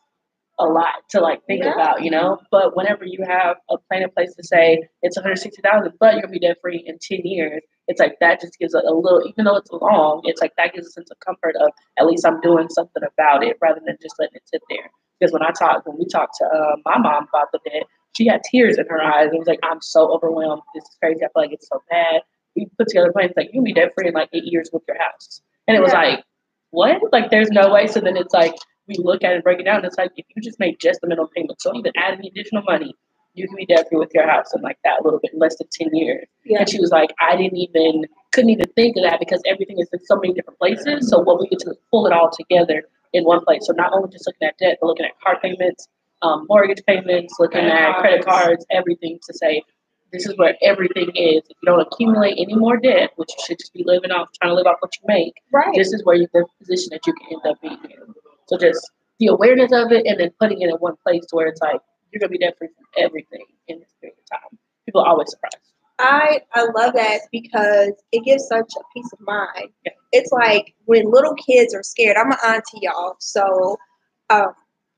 a 0.60 0.66
lot 0.66 0.96
to 1.12 1.22
like 1.22 1.44
think 1.48 1.64
Yeah. 1.64 1.74
about, 1.74 2.04
you 2.04 2.12
know. 2.12 2.40
But 2.52 2.76
whenever 2.76 3.06
you 3.06 3.24
have 3.26 3.56
a 3.70 3.78
plan 3.78 4.04
in 4.04 4.10
place 4.12 4.36
to 4.36 4.44
say 4.44 4.88
it's 5.02 5.16
160,000, 5.16 5.94
but 6.00 6.14
you're 6.14 6.22
gonna 6.24 6.34
be 6.34 6.40
debt 6.40 6.58
free 6.62 6.84
in 6.86 6.98
10 7.02 7.22
years, 7.24 7.62
it's 7.88 8.00
like 8.00 8.18
that 8.20 8.42
just 8.42 8.60
gives 8.60 8.74
a, 8.74 8.80
a 8.80 8.94
little, 8.94 9.24
even 9.26 9.46
though 9.46 9.56
it's 9.56 9.72
long, 9.72 10.22
it's 10.26 10.42
like 10.42 10.52
that 10.58 10.74
gives 10.74 10.86
a 10.88 10.92
sense 10.92 11.10
of 11.10 11.18
comfort 11.22 11.56
of 11.56 11.70
at 11.98 12.06
least 12.06 12.26
I'm 12.26 12.42
doing 12.42 12.68
something 12.70 13.02
about 13.04 13.44
it 13.44 13.58
rather 13.62 13.80
than 13.86 13.98
just 14.02 14.16
letting 14.20 14.36
it 14.36 14.44
sit 14.46 14.62
there. 14.70 14.92
Because 15.20 15.34
when 15.34 15.44
I 15.44 15.52
talked, 15.52 15.88
when 15.88 15.98
we 15.98 16.06
talked 16.06 16.36
to 16.40 16.46
uh, 16.46 16.76
my 16.86 16.98
mom 16.98 17.28
about 17.34 17.52
the 17.52 17.60
debt, 17.70 17.84
she 18.16 18.26
had 18.28 18.42
tears 18.50 18.78
in 18.78 18.86
her 18.88 19.02
eyes. 19.02 19.30
It 19.34 19.38
was 19.38 19.48
like, 19.48 19.60
I'm 19.64 19.82
so 19.82 20.12
overwhelmed. 20.14 20.62
This 20.74 20.84
is 20.86 20.98
crazy. 21.02 21.24
I 21.24 21.28
feel 21.28 21.32
like 21.44 21.52
it's 21.52 21.68
so 21.68 21.82
bad. 21.90 22.22
We 22.56 22.68
put 22.78 22.88
together 22.88 23.12
plans 23.12 23.34
like 23.38 23.50
you'll 23.54 23.64
be 23.64 23.74
debt 23.74 23.92
free 23.96 24.08
in 24.08 24.14
like 24.14 24.30
eight 24.34 24.46
years 24.46 24.70
with 24.74 24.84
your 24.88 24.98
house. 24.98 25.42
And 25.68 25.78
it 25.78 25.82
was 25.82 25.92
Yeah. 25.94 26.02
like, 26.02 26.24
what? 26.72 27.02
Like 27.12 27.32
there's 27.32 27.50
no 27.52 27.72
way. 27.72 27.88
So 27.88 28.00
then 28.00 28.18
it's 28.18 28.34
like 28.34 28.56
we 28.88 28.96
look 28.98 29.24
at 29.24 29.32
it 29.32 29.36
and 29.36 29.44
break 29.44 29.60
it 29.60 29.64
down. 29.64 29.86
It's 29.86 29.98
like 29.98 30.12
if 30.18 30.26
you 30.36 30.42
just 30.42 30.60
make 30.60 30.80
just 30.80 31.02
the 31.02 31.08
minimum 31.08 31.30
payment, 31.36 31.62
so 31.62 31.76
even 31.76 31.92
add 31.98 32.16
any 32.16 32.30
additional 32.30 32.64
money, 32.64 32.96
you 33.36 33.48
can 33.48 33.56
be 33.56 33.66
debt 33.66 33.88
free 33.90 34.00
with 34.00 34.12
your 34.14 34.28
house 34.28 34.54
in 34.56 34.62
like 34.62 34.78
that 34.84 35.02
a 35.02 35.04
little 35.04 35.20
bit 35.20 35.32
less 35.38 35.58
than 35.58 35.68
ten 35.72 35.94
years. 35.94 36.28
Yeah. 36.46 36.60
And 36.60 36.70
she 36.70 36.80
was 36.80 36.92
like, 36.92 37.12
I 37.22 37.36
didn't 37.36 37.58
even 37.58 38.06
couldn't 38.34 38.50
even 38.50 38.68
think 38.76 38.98
of 38.98 39.04
that 39.04 39.20
because 39.20 39.42
everything 39.46 39.80
is 39.80 39.90
in 39.94 40.00
so 40.06 40.16
many 40.16 40.34
different 40.34 40.58
places. 40.60 41.10
So 41.10 41.20
what 41.20 41.40
we 41.40 41.48
get 41.48 41.60
to 41.60 41.76
pull 41.92 42.08
it 42.08 42.14
all 42.14 42.32
together 42.32 42.84
in 43.14 43.24
one 43.24 43.44
place. 43.44 43.66
So 43.66 43.74
not 43.74 43.92
only 43.94 44.10
just 44.10 44.28
looking 44.28 44.48
at 44.48 44.58
debt, 44.58 44.78
but 44.82 44.88
looking 44.88 45.06
at 45.06 45.20
car 45.22 45.40
payments, 45.42 45.88
um, 46.22 46.46
mortgage 46.50 46.84
payments, 46.86 47.36
looking 47.40 47.66
at 47.66 48.00
credit 48.00 48.26
cards. 48.26 48.66
everything 48.70 49.20
to 49.26 49.34
say 49.34 49.64
this 50.12 50.26
is 50.26 50.36
where 50.38 50.56
everything 50.62 51.10
is. 51.16 51.44
If 51.50 51.58
you 51.62 51.66
don't 51.66 51.80
accumulate 51.82 52.36
any 52.38 52.56
more 52.56 52.78
debt, 52.78 53.12
which 53.16 53.30
you 53.38 53.44
should 53.46 53.60
just 53.60 53.74
be 53.74 53.84
living 53.86 54.12
off, 54.12 54.30
trying 54.42 54.52
to 54.52 54.56
live 54.56 54.66
off 54.66 54.78
what 54.80 54.92
you 54.98 55.04
make, 55.08 55.34
Right. 55.54 55.74
this 55.76 55.94
is 55.94 56.04
where 56.04 56.16
you're 56.16 56.28
the 56.34 56.46
position 56.60 56.90
that 56.92 57.06
you 57.06 57.14
can 57.14 57.28
end 57.34 57.46
up 57.46 57.62
being 57.62 57.78
in. 57.84 58.14
So 58.48 58.58
just 58.58 58.92
the 59.20 59.28
awareness 59.28 59.72
of 59.72 59.92
it 59.92 60.06
and 60.08 60.20
then 60.20 60.32
putting 60.40 60.62
it 60.62 60.70
in 60.70 60.76
one 60.78 60.96
place 61.06 61.26
where 61.32 61.48
it's 61.48 61.62
like 61.62 61.80
you're 62.12 62.20
gonna 62.20 62.30
be 62.32 62.40
debt 62.40 62.58
free 62.58 62.70
from 62.70 62.86
everything 62.98 63.46
in 63.68 63.80
this 63.80 63.90
period 64.02 64.18
of 64.18 64.40
time. 64.40 64.58
People 64.86 65.02
are 65.02 65.08
always 65.08 65.30
surprised. 65.30 65.58
I 66.00 66.42
I 66.54 66.64
love 66.76 66.94
that 66.96 67.22
because 67.32 67.92
it 68.12 68.24
gives 68.24 68.48
such 68.48 68.72
a 68.80 68.82
peace 68.94 69.12
of 69.14 69.20
mind. 69.22 69.70
Yeah. 69.86 69.92
It's 70.12 70.32
like 70.32 70.74
when 70.86 71.12
little 71.12 71.36
kids 71.36 71.74
are 71.76 71.84
scared. 71.84 72.18
I'm 72.18 72.32
an 72.32 72.38
auntie, 72.46 72.80
y'all, 72.82 73.16
so 73.20 73.78
um, 74.30 74.54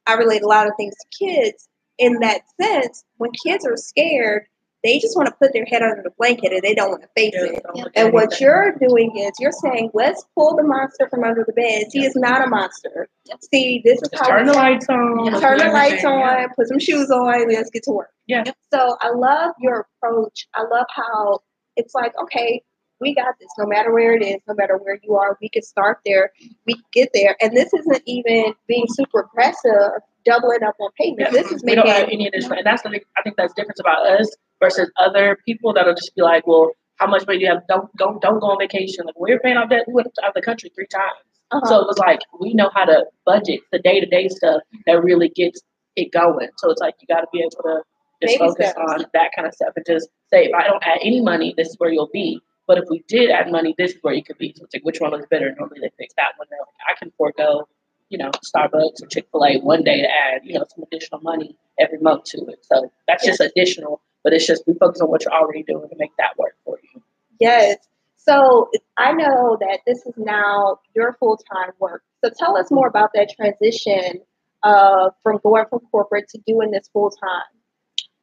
I 0.08 0.14
relate 0.14 0.42
a 0.44 0.48
lot 0.48 0.68
of 0.68 0.74
things 0.78 0.94
to 0.96 1.26
kids. 1.26 1.68
In 1.98 2.20
that 2.20 2.42
sense, 2.60 3.04
when 3.18 3.32
kids 3.46 3.66
are 3.66 3.78
scared, 3.78 4.46
they 4.84 4.98
just 4.98 5.16
want 5.16 5.28
to 5.28 5.36
put 5.36 5.54
their 5.54 5.66
head 5.66 5.84
under 5.84 6.02
the 6.02 6.10
blanket 6.18 6.52
and 6.52 6.64
they 6.64 6.74
don't 6.74 6.90
want 6.90 7.04
to 7.04 7.10
face 7.16 7.34
Yeah, 7.36 7.44
it. 7.52 7.64
at 7.76 7.92
And 7.96 8.14
what 8.14 8.40
you're 8.42 8.76
doing 8.80 9.16
is 9.16 9.32
you're 9.38 9.52
saying, 9.52 9.92
let's 9.94 10.26
pull 10.36 10.56
the 10.56 10.64
monster 10.64 11.08
from 11.10 11.24
under 11.24 11.44
the 11.46 11.54
bed. 11.54 11.84
He 11.92 12.04
is 12.04 12.16
not 12.16 12.44
a 12.44 12.48
monster. 12.50 13.08
See, 13.54 13.82
this 13.86 14.02
is 14.02 14.10
Just 14.10 14.24
how 14.24 14.30
turn 14.30 14.48
the 14.48 14.54
lights 14.54 14.88
on. 14.90 15.26
Yeah. 15.26 15.40
turn 15.40 15.60
the 15.60 15.66
lights 15.68 16.04
on, 16.04 16.20
yeah. 16.20 16.48
put 16.56 16.68
some 16.68 16.80
shoes 16.80 17.12
on, 17.12 17.42
and 17.44 17.54
let's 17.54 17.70
get 17.70 17.84
to 17.84 17.92
work. 17.92 18.10
Yeah. 18.26 18.44
So 18.74 18.98
I 19.02 19.12
love 19.12 19.54
your 19.60 19.86
approach. 20.02 20.48
I 20.56 20.64
love 20.64 20.88
how 20.90 21.42
it's 21.76 21.94
like, 21.94 22.14
okay, 22.20 22.64
we 23.02 23.14
got 23.16 23.36
this. 23.40 23.50
No 23.58 23.66
matter 23.66 23.92
where 23.92 24.14
it 24.16 24.24
is, 24.24 24.40
no 24.48 24.54
matter 24.54 24.78
where 24.78 25.00
you 25.04 25.16
are, 25.16 25.38
we 25.42 25.50
can 25.50 25.64
start 25.64 26.00
there. 26.06 26.32
We 26.66 26.76
get 26.94 27.10
there. 27.14 27.36
And 27.42 27.56
this 27.58 27.74
isn't 27.74 28.04
even 28.06 28.54
being 28.68 28.86
super 28.90 29.22
aggressive, 29.22 29.92
doubling 30.24 30.64
up 30.64 30.76
on 30.80 30.92
payments. 30.98 31.34
Yeah. 31.34 31.42
This 31.42 31.52
is 31.52 31.64
making 31.64 31.84
we 31.84 31.90
don't 31.90 32.00
have 32.00 32.10
any 32.10 32.28
additional, 32.28 32.58
and 32.58 32.66
that's 32.66 32.84
the 32.84 32.90
thing, 32.90 33.02
I 33.18 33.22
think 33.24 33.36
that's 33.38 33.54
difference 33.54 33.80
about 33.80 34.06
us 34.06 34.30
versus 34.62 34.90
other 34.98 35.38
people 35.46 35.74
that'll 35.74 35.96
just 35.96 36.16
be 36.16 36.22
like, 36.22 36.46
well, 36.48 36.72
how 36.98 37.08
much 37.08 37.26
money 37.26 37.40
do 37.40 37.46
you 37.46 37.52
have? 37.52 37.64
Don't 37.68 37.96
go, 37.98 38.20
don't 38.22 38.40
go 38.40 38.48
on 38.52 38.60
vacation. 38.60 39.06
Like 39.06 39.20
we're 39.20 39.40
paying 39.40 39.58
off 39.58 39.70
debt. 39.70 39.86
We 39.88 39.94
went 39.96 40.08
out 40.24 40.30
of 40.30 40.34
the 40.36 40.42
country 40.44 40.72
three 40.76 40.88
times. 40.88 41.18
uh-huh. 41.52 41.68
So 41.68 41.80
it 41.82 41.88
was 41.88 41.98
like 41.98 42.20
we 42.40 42.54
know 42.54 42.70
how 42.76 42.86
to 42.86 43.06
budget 43.26 43.62
the 43.72 43.80
day 43.80 44.00
to 44.00 44.06
day 44.06 44.28
stuff 44.30 44.62
that 44.86 45.04
really 45.04 45.30
gets 45.30 45.62
it 45.96 46.12
going. 46.12 46.50
So 46.58 46.70
it's 46.70 46.80
like 46.80 46.96
you 47.02 47.08
got 47.08 47.22
to 47.22 47.28
be 47.34 47.40
able 47.40 47.50
to 47.64 47.82
just 48.22 48.38
Baby 48.38 48.50
focus 48.50 48.70
steps. 48.70 48.80
on 48.88 49.06
that 49.14 49.32
kind 49.36 49.48
of 49.48 49.54
stuff 49.56 49.74
and 49.76 49.84
just 49.86 50.08
say, 50.32 50.46
if 50.46 50.54
I 50.54 50.68
don't 50.68 50.84
add 50.84 51.00
any 51.02 51.22
money, 51.22 51.56
this 51.58 51.70
is 51.70 51.76
where 51.80 51.92
you'll 51.92 52.10
be. 52.14 52.40
But 52.72 52.78
if 52.78 52.90
we 52.90 53.04
did 53.10 53.30
add 53.30 53.52
money, 53.52 53.76
this 53.78 53.92
is 53.92 53.98
where 54.02 54.14
you 54.14 54.24
could 54.24 54.38
be. 54.38 54.54
So 54.56 54.64
it's 54.64 54.74
like, 54.74 54.86
which 54.86 55.02
one 55.02 55.12
looks 55.12 55.26
better? 55.30 55.54
Normally 55.60 55.82
they 55.82 55.92
fix 55.98 56.14
that 56.16 56.38
one. 56.38 56.48
They're 56.50 56.60
like, 56.60 56.70
I 56.90 56.98
can 56.98 57.12
forego, 57.18 57.68
you 58.08 58.18
know, 58.18 58.32
Starbucks 58.32 59.04
or 59.04 59.08
Chick 59.08 59.28
Fil 59.30 59.44
A 59.44 59.60
one 59.60 59.84
day 59.84 60.04
to 60.04 60.08
add, 60.10 60.40
you 60.46 60.54
know, 60.54 60.64
some 60.74 60.86
additional 60.90 61.20
money 61.20 61.58
every 61.78 61.98
month 61.98 62.24
to 62.28 62.38
it. 62.46 62.64
So 62.64 62.90
that's 63.10 63.26
just 63.26 63.42
additional. 63.42 64.00
But 64.24 64.32
it's 64.32 64.48
just 64.48 64.64
we 64.68 64.74
focus 64.76 65.02
on 65.02 65.10
what 65.10 65.26
you're 65.26 65.34
already 65.34 65.64
doing 65.64 65.90
to 65.90 65.96
make 65.98 66.16
that 66.18 66.38
work 66.38 66.56
for 66.64 66.80
you. 66.82 67.02
Yes. 67.42 67.76
So 68.16 68.70
I 68.96 69.12
know 69.12 69.58
that 69.60 69.80
this 69.86 70.06
is 70.06 70.14
now 70.16 70.80
your 70.96 71.18
full 71.20 71.36
time 71.54 71.72
work. 71.80 72.04
So 72.24 72.32
tell 72.40 72.56
us 72.56 72.72
more 72.72 72.88
about 72.88 73.10
that 73.16 73.34
transition 73.36 74.22
uh, 74.64 75.10
from 75.24 75.42
going 75.44 75.66
from 75.70 75.80
corporate 75.92 76.30
to 76.30 76.38
doing 76.48 76.72
this 76.72 76.90
full 76.94 77.10
time. 77.10 77.52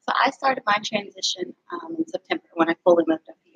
So 0.09 0.15
I 0.25 0.31
started 0.31 0.63
my 0.65 0.79
transition 0.83 1.55
um, 1.71 1.97
in 1.99 2.09
September 2.09 2.45
when 2.55 2.71
I 2.71 2.77
fully 2.83 3.05
moved 3.07 3.29
up 3.29 3.37
here, 3.45 3.48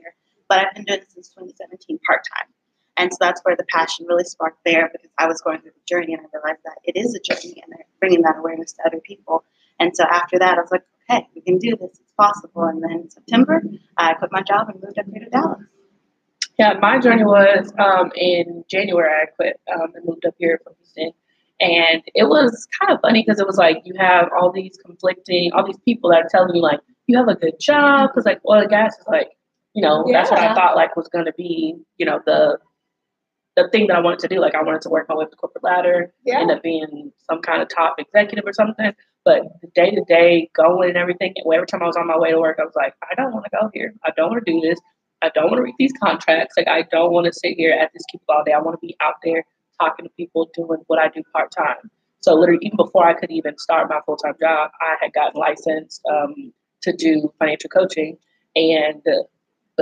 but 0.52 0.58
I've 0.58 0.74
been 0.74 0.84
doing 0.84 1.00
this 1.00 1.14
since 1.14 1.28
2017 1.30 1.98
part 2.06 2.20
time. 2.36 2.52
And 2.98 3.10
so 3.10 3.16
that's 3.20 3.40
where 3.42 3.56
the 3.56 3.64
passion 3.70 4.04
really 4.06 4.24
sparked 4.24 4.58
there 4.66 4.90
because 4.92 5.08
I 5.16 5.26
was 5.26 5.40
going 5.40 5.62
through 5.62 5.70
the 5.70 5.86
journey 5.88 6.12
and 6.12 6.20
I 6.20 6.28
realized 6.34 6.60
that 6.66 6.76
it 6.84 6.94
is 6.94 7.14
a 7.14 7.20
journey 7.20 7.62
and 7.64 7.72
bringing 8.00 8.20
that 8.20 8.36
awareness 8.36 8.74
to 8.74 8.82
other 8.84 9.00
people. 9.00 9.44
And 9.80 9.96
so 9.96 10.04
after 10.04 10.38
that, 10.40 10.58
I 10.58 10.60
was 10.60 10.70
like, 10.70 10.82
okay, 11.08 11.26
we 11.34 11.40
can 11.40 11.56
do 11.56 11.70
this. 11.70 11.98
It's 11.98 12.12
possible. 12.18 12.64
And 12.64 12.82
then 12.82 12.90
in 12.90 13.10
September, 13.10 13.62
I 13.96 14.12
quit 14.12 14.30
my 14.30 14.42
job 14.42 14.68
and 14.68 14.82
moved 14.82 14.98
up 14.98 15.06
here 15.10 15.24
to 15.24 15.30
Dallas. 15.30 15.62
Yeah, 16.58 16.74
my 16.74 16.98
journey 17.00 17.24
was 17.24 17.72
um, 17.78 18.12
in 18.14 18.62
January. 18.68 19.08
I 19.10 19.30
quit 19.34 19.58
um, 19.74 19.94
and 19.94 20.04
moved 20.04 20.26
up 20.26 20.34
here 20.36 20.60
from 20.62 20.74
Houston, 20.76 21.12
and 21.60 22.02
it 22.14 22.28
was 22.28 22.68
kind 22.78 22.92
of 22.92 23.00
funny 23.00 23.24
because 23.26 23.40
it 23.40 23.46
was 23.46 23.56
like 23.56 23.78
you 23.86 23.94
have 23.98 24.28
all 24.38 24.52
these 24.52 24.78
conflicting, 24.84 25.50
all 25.54 25.66
these 25.66 25.80
people 25.86 26.10
that 26.10 26.20
are 26.20 26.28
telling 26.30 26.54
you 26.54 26.60
like 26.60 26.80
you 27.06 27.16
have 27.16 27.28
a 27.28 27.34
good 27.34 27.58
job 27.58 28.10
because 28.10 28.26
like 28.26 28.38
oil 28.46 28.60
and 28.60 28.68
gas 28.68 28.92
is 28.98 29.04
like, 29.08 29.30
you 29.74 29.82
know, 29.82 30.04
that's 30.10 30.30
what 30.30 30.40
I 30.40 30.54
thought 30.54 30.76
like 30.76 30.96
was 30.96 31.08
going 31.08 31.24
to 31.26 31.32
be, 31.32 31.76
you 31.96 32.06
know, 32.06 32.20
the 32.26 32.58
the 33.56 33.68
thing 33.68 33.86
that 33.88 33.96
I 33.96 34.00
wanted 34.00 34.20
to 34.20 34.28
do. 34.28 34.40
Like 34.40 34.54
I 34.54 34.62
wanted 34.62 34.80
to 34.82 34.88
work 34.88 35.08
my 35.08 35.14
way 35.16 35.24
up 35.24 35.30
the 35.30 35.36
corporate 35.36 35.64
ladder, 35.64 36.12
Yeah. 36.24 36.40
end 36.40 36.50
up 36.50 36.62
being 36.62 37.12
some 37.30 37.42
kind 37.42 37.60
of 37.62 37.68
top 37.68 37.96
executive 37.98 38.44
or 38.46 38.52
something. 38.52 38.94
But 39.24 39.42
the 39.60 39.68
day 39.74 39.90
to 39.90 40.02
day 40.08 40.50
going 40.54 40.88
and 40.88 40.98
everything, 40.98 41.34
every 41.52 41.66
time 41.66 41.82
I 41.82 41.86
was 41.86 41.96
on 41.96 42.06
my 42.06 42.18
way 42.18 42.30
to 42.32 42.40
work, 42.40 42.58
I 42.60 42.64
was 42.64 42.74
like, 42.74 42.94
I 43.10 43.14
don't 43.14 43.32
want 43.32 43.44
to 43.44 43.50
go 43.60 43.70
here. 43.72 43.94
I 44.04 44.10
don't 44.16 44.30
want 44.30 44.44
to 44.44 44.52
do 44.52 44.60
this. 44.60 44.80
I 45.22 45.28
don't 45.34 45.44
want 45.44 45.58
to 45.58 45.62
read 45.62 45.74
these 45.78 45.92
contracts. 46.02 46.54
Like 46.56 46.66
I 46.68 46.82
don't 46.90 47.12
want 47.12 47.26
to 47.26 47.32
sit 47.32 47.54
here 47.56 47.72
at 47.72 47.90
this 47.92 48.02
cubicle 48.10 48.34
all 48.34 48.44
day. 48.44 48.52
I 48.52 48.58
want 48.58 48.80
to 48.80 48.84
be 48.86 48.96
out 49.00 49.14
there 49.22 49.44
talking 49.80 50.04
to 50.06 50.10
people, 50.16 50.50
doing 50.54 50.80
what 50.88 50.98
I 50.98 51.08
do 51.08 51.22
part 51.32 51.52
time. 51.52 51.90
So 52.20 52.34
literally, 52.34 52.60
even 52.62 52.76
before 52.76 53.06
I 53.06 53.14
could 53.14 53.30
even 53.30 53.58
start 53.58 53.88
my 53.88 54.00
full 54.06 54.16
time 54.16 54.34
job, 54.40 54.70
I 54.80 54.96
had 55.00 55.12
gotten 55.12 55.40
licensed 55.40 56.02
um, 56.10 56.52
to 56.82 56.92
do 56.92 57.32
financial 57.38 57.70
coaching, 57.70 58.16
and 58.56 59.02
uh, 59.06 59.22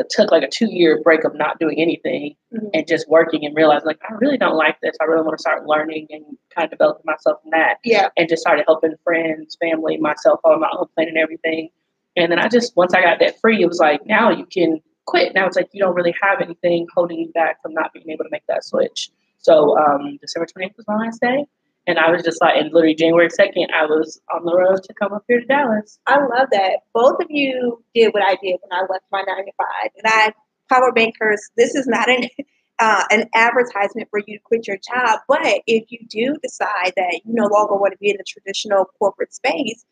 took 0.09 0.31
like 0.31 0.43
a 0.43 0.49
two 0.49 0.67
year 0.71 1.01
break 1.03 1.25
of 1.25 1.35
not 1.35 1.59
doing 1.59 1.79
anything 1.81 2.35
Mhm. 2.55 2.71
and 2.73 2.87
just 2.87 3.09
working 3.09 3.45
and 3.45 3.55
realized 3.57 3.85
like 3.85 3.99
I 4.09 4.15
really 4.15 4.39
don't 4.39 4.57
like 4.57 4.81
this. 4.81 4.97
I 5.01 5.05
really 5.05 5.23
want 5.23 5.37
to 5.37 5.41
start 5.41 5.67
learning 5.67 6.07
and 6.11 6.25
kind 6.55 6.65
of 6.65 6.71
developing 6.71 7.03
myself 7.05 7.41
in 7.45 7.51
that 7.51 7.79
Yeah. 7.85 8.09
and 8.17 8.29
just 8.29 8.41
started 8.41 8.65
helping 8.67 8.95
friends, 9.05 9.57
family, 9.61 9.97
myself 9.99 10.41
on 10.45 10.61
my 10.61 10.71
own 10.73 10.87
plan 10.95 11.09
and 11.09 11.19
everything. 11.19 11.71
And 12.17 12.31
then 12.33 12.39
I 12.39 12.49
just 12.49 12.77
once 12.77 12.95
I 12.95 13.03
got 13.03 13.19
that 13.21 13.39
free, 13.41 13.63
it 13.63 13.67
was 13.67 13.79
like 13.79 14.05
now 14.07 14.31
you 14.31 14.47
can 14.47 14.81
quit. 15.07 15.35
Now 15.35 15.47
it's 15.47 15.57
like 15.57 15.69
you 15.73 15.81
don't 15.83 15.95
really 15.95 16.15
have 16.23 16.41
anything 16.41 16.87
holding 16.95 17.19
you 17.19 17.29
back 17.33 17.61
from 17.63 17.75
not 17.75 17.93
being 17.93 18.09
able 18.11 18.25
to 18.25 18.31
make 18.31 18.47
that 18.49 18.65
switch. 18.65 19.11
So 19.39 19.77
um, 19.79 20.19
December 20.21 20.47
28th 20.47 20.77
was 20.77 20.87
my 20.89 20.97
last 20.97 21.21
day. 21.21 21.47
And 21.87 21.99
I 21.99 22.11
was 22.11 22.23
just 22.23 22.41
like, 22.41 22.57
and 22.57 22.73
literally 22.73 22.95
January 22.95 23.29
2nd, 23.29 23.73
I 23.73 23.87
was 23.87 24.21
on 24.35 24.45
the 24.45 24.55
road 24.55 24.83
to 24.85 24.95
come 24.95 25.13
up 25.13 25.25
here 25.27 25.41
to 25.41 25.47
Dallas. 25.47 25.99
I 26.07 26.19
love 26.19 26.49
that. 26.53 26.81
Both 26.93 27.21
of 27.21 27.27
you 27.31 27.83
did 27.95 28.13
what 28.13 28.23
I 28.23 28.37
did 28.43 28.57
when 28.61 28.73
I 28.73 28.83
left 28.83 29.05
my 29.11 29.23
nine 29.27 29.47
to 29.47 29.53
five. 29.57 29.91
And 29.97 30.07
I, 30.07 30.33
Power 30.69 30.93
Bankers, 30.93 31.41
this 31.57 31.75
is 31.75 31.87
not 31.87 32.09
an 32.09 32.29
uh, 32.81 33.05
an 33.11 33.29
advertisement 33.35 34.09
for 34.11 34.21
you 34.27 34.39
to 34.39 34.43
quit 34.43 34.67
your 34.67 34.79
job. 34.79 35.21
But 35.29 35.61
if 35.67 35.85
you 35.91 35.99
do 36.09 36.37
decide 36.43 36.95
that 36.97 37.21
you 37.25 37.35
no 37.35 37.47
longer 37.47 37.77
want 37.77 37.93
to 37.93 37.99
be 37.99 38.11
in 38.11 38.17
the 38.17 38.25
traditional 38.27 38.87
corporate 38.99 39.35
space, 39.35 39.85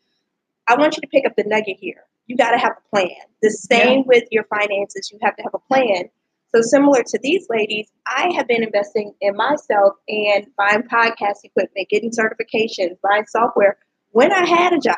I 0.67 0.75
want 0.75 0.97
you 0.97 1.01
to 1.01 1.07
pick 1.07 1.25
up 1.25 1.35
the 1.37 1.43
nugget 1.43 1.77
here. 1.79 2.03
You 2.25 2.35
got 2.35 2.51
to 2.51 2.57
have 2.57 2.73
a 2.73 2.95
plan. 2.95 3.15
The 3.41 3.51
same 3.51 4.05
with 4.05 4.23
your 4.31 4.43
finances. 4.45 5.11
You 5.11 5.19
have 5.21 5.35
to 5.37 5.43
have 5.43 5.53
a 5.53 5.59
plan. 5.59 6.09
So 6.53 6.61
similar 6.61 7.03
to 7.03 7.19
these 7.21 7.45
ladies, 7.49 7.91
I 8.07 8.31
have 8.35 8.47
been 8.47 8.63
investing 8.63 9.13
in 9.21 9.35
myself 9.35 9.93
and 10.07 10.47
buying 10.57 10.83
podcast 10.83 11.43
equipment, 11.43 11.89
getting 11.89 12.11
certifications, 12.11 12.97
buying 13.03 13.25
software 13.27 13.77
when 14.11 14.31
I 14.31 14.45
had 14.45 14.73
a 14.73 14.79
job. 14.79 14.97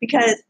Because 0.00 0.42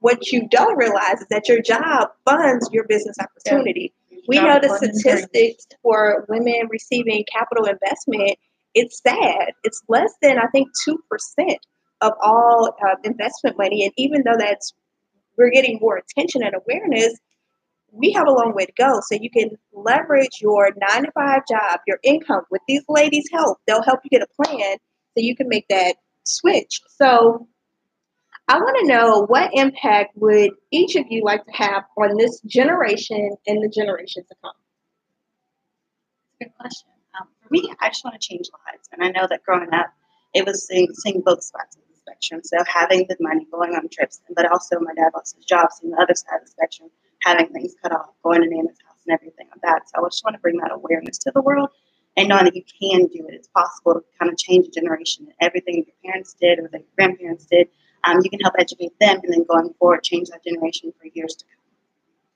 what 0.00 0.32
you 0.32 0.48
don't 0.48 0.76
realize 0.76 1.20
is 1.20 1.26
that 1.30 1.48
your 1.48 1.62
job 1.62 2.10
funds 2.24 2.68
your 2.72 2.84
business 2.84 3.16
opportunity. 3.20 3.92
We 4.26 4.36
know 4.36 4.58
the 4.60 4.76
statistics 4.76 5.66
for 5.82 6.26
women 6.28 6.68
receiving 6.70 7.24
capital 7.32 7.64
investment. 7.66 8.38
It's 8.74 9.00
sad. 9.00 9.52
It's 9.62 9.82
less 9.88 10.12
than 10.22 10.38
I 10.38 10.46
think 10.48 10.68
two 10.84 10.98
percent 11.10 11.58
of 12.00 12.12
all 12.20 12.76
uh, 12.84 12.96
investment 13.04 13.56
money, 13.56 13.84
and 13.84 13.92
even 13.96 14.22
though 14.24 14.36
that's 14.38 14.72
we're 15.36 15.50
getting 15.50 15.78
more 15.80 15.96
attention 15.96 16.42
and 16.42 16.54
awareness, 16.54 17.18
we 17.94 18.12
have 18.12 18.26
a 18.26 18.32
long 18.32 18.54
way 18.54 18.66
to 18.66 18.72
go. 18.76 19.00
So 19.08 19.16
you 19.20 19.30
can 19.30 19.50
leverage 19.72 20.40
your 20.40 20.70
nine 20.76 21.04
to 21.04 21.12
five 21.12 21.42
job, 21.48 21.80
your 21.86 21.98
income 22.02 22.42
with 22.50 22.62
these 22.66 22.82
ladies' 22.88 23.28
help. 23.32 23.58
They'll 23.66 23.82
help 23.82 24.00
you 24.04 24.10
get 24.10 24.22
a 24.22 24.44
plan 24.44 24.76
so 25.16 25.22
you 25.22 25.36
can 25.36 25.48
make 25.48 25.66
that 25.68 25.96
switch. 26.24 26.80
So 26.88 27.46
I 28.48 28.58
want 28.58 28.76
to 28.80 28.86
know 28.86 29.24
what 29.26 29.50
impact 29.54 30.16
would 30.16 30.52
each 30.70 30.96
of 30.96 31.06
you 31.08 31.22
like 31.24 31.44
to 31.46 31.52
have 31.52 31.84
on 31.96 32.16
this 32.18 32.40
generation 32.40 33.36
and 33.46 33.62
the 33.62 33.68
generations 33.68 34.26
to 34.28 34.34
come? 34.42 34.52
Good 36.40 36.52
question. 36.60 36.88
Um, 37.18 37.28
for 37.40 37.48
me, 37.50 37.72
I 37.80 37.88
just 37.88 38.04
want 38.04 38.20
to 38.20 38.28
change 38.28 38.48
lives. 38.66 38.88
And 38.92 39.02
I 39.02 39.08
know 39.18 39.26
that 39.28 39.42
growing 39.44 39.72
up, 39.72 39.86
it 40.34 40.44
was 40.44 40.66
seeing, 40.66 40.92
seeing 40.94 41.22
both 41.24 41.42
sides 41.42 41.76
of 41.76 41.82
the 41.88 41.96
spectrum. 41.96 42.40
So 42.44 42.58
having 42.66 43.06
the 43.08 43.16
money, 43.20 43.46
going 43.50 43.74
on 43.74 43.88
trips, 43.88 44.20
but 44.34 44.50
also 44.50 44.78
my 44.80 44.92
dad 44.94 45.12
lost 45.14 45.36
his 45.36 45.44
job, 45.44 45.68
seeing 45.72 45.92
the 45.92 46.02
other 46.02 46.14
side 46.14 46.40
of 46.40 46.44
the 46.44 46.50
spectrum, 46.50 46.90
having 47.24 47.48
things 47.48 47.74
cut 47.82 47.92
off, 47.92 48.10
going 48.22 48.42
to 48.42 48.48
Nana's 48.48 48.76
house 48.86 49.00
and 49.06 49.14
everything 49.14 49.48
like 49.50 49.62
that. 49.62 49.88
So 49.88 50.04
I 50.04 50.08
just 50.08 50.22
want 50.24 50.34
to 50.34 50.40
bring 50.40 50.58
that 50.58 50.70
awareness 50.72 51.18
to 51.18 51.32
the 51.34 51.40
world 51.40 51.70
and 52.16 52.28
knowing 52.28 52.44
that 52.44 52.54
you 52.54 52.62
can 52.62 53.06
do 53.06 53.26
it. 53.26 53.34
It's 53.34 53.48
possible 53.48 53.94
to 53.94 54.00
kind 54.18 54.30
of 54.30 54.38
change 54.38 54.66
a 54.66 54.70
generation. 54.70 55.28
Everything 55.40 55.84
your 55.86 55.94
parents 56.04 56.36
did 56.40 56.58
or 56.58 56.68
that 56.70 56.80
your 56.80 56.90
grandparents 56.96 57.46
did, 57.46 57.68
um, 58.04 58.20
you 58.22 58.30
can 58.30 58.40
help 58.40 58.54
educate 58.58 58.92
them 59.00 59.20
and 59.22 59.32
then 59.32 59.44
going 59.44 59.72
forward, 59.78 60.02
change 60.02 60.28
that 60.28 60.44
generation 60.44 60.92
for 61.00 61.08
years 61.14 61.34
to 61.36 61.44
come. 61.44 61.64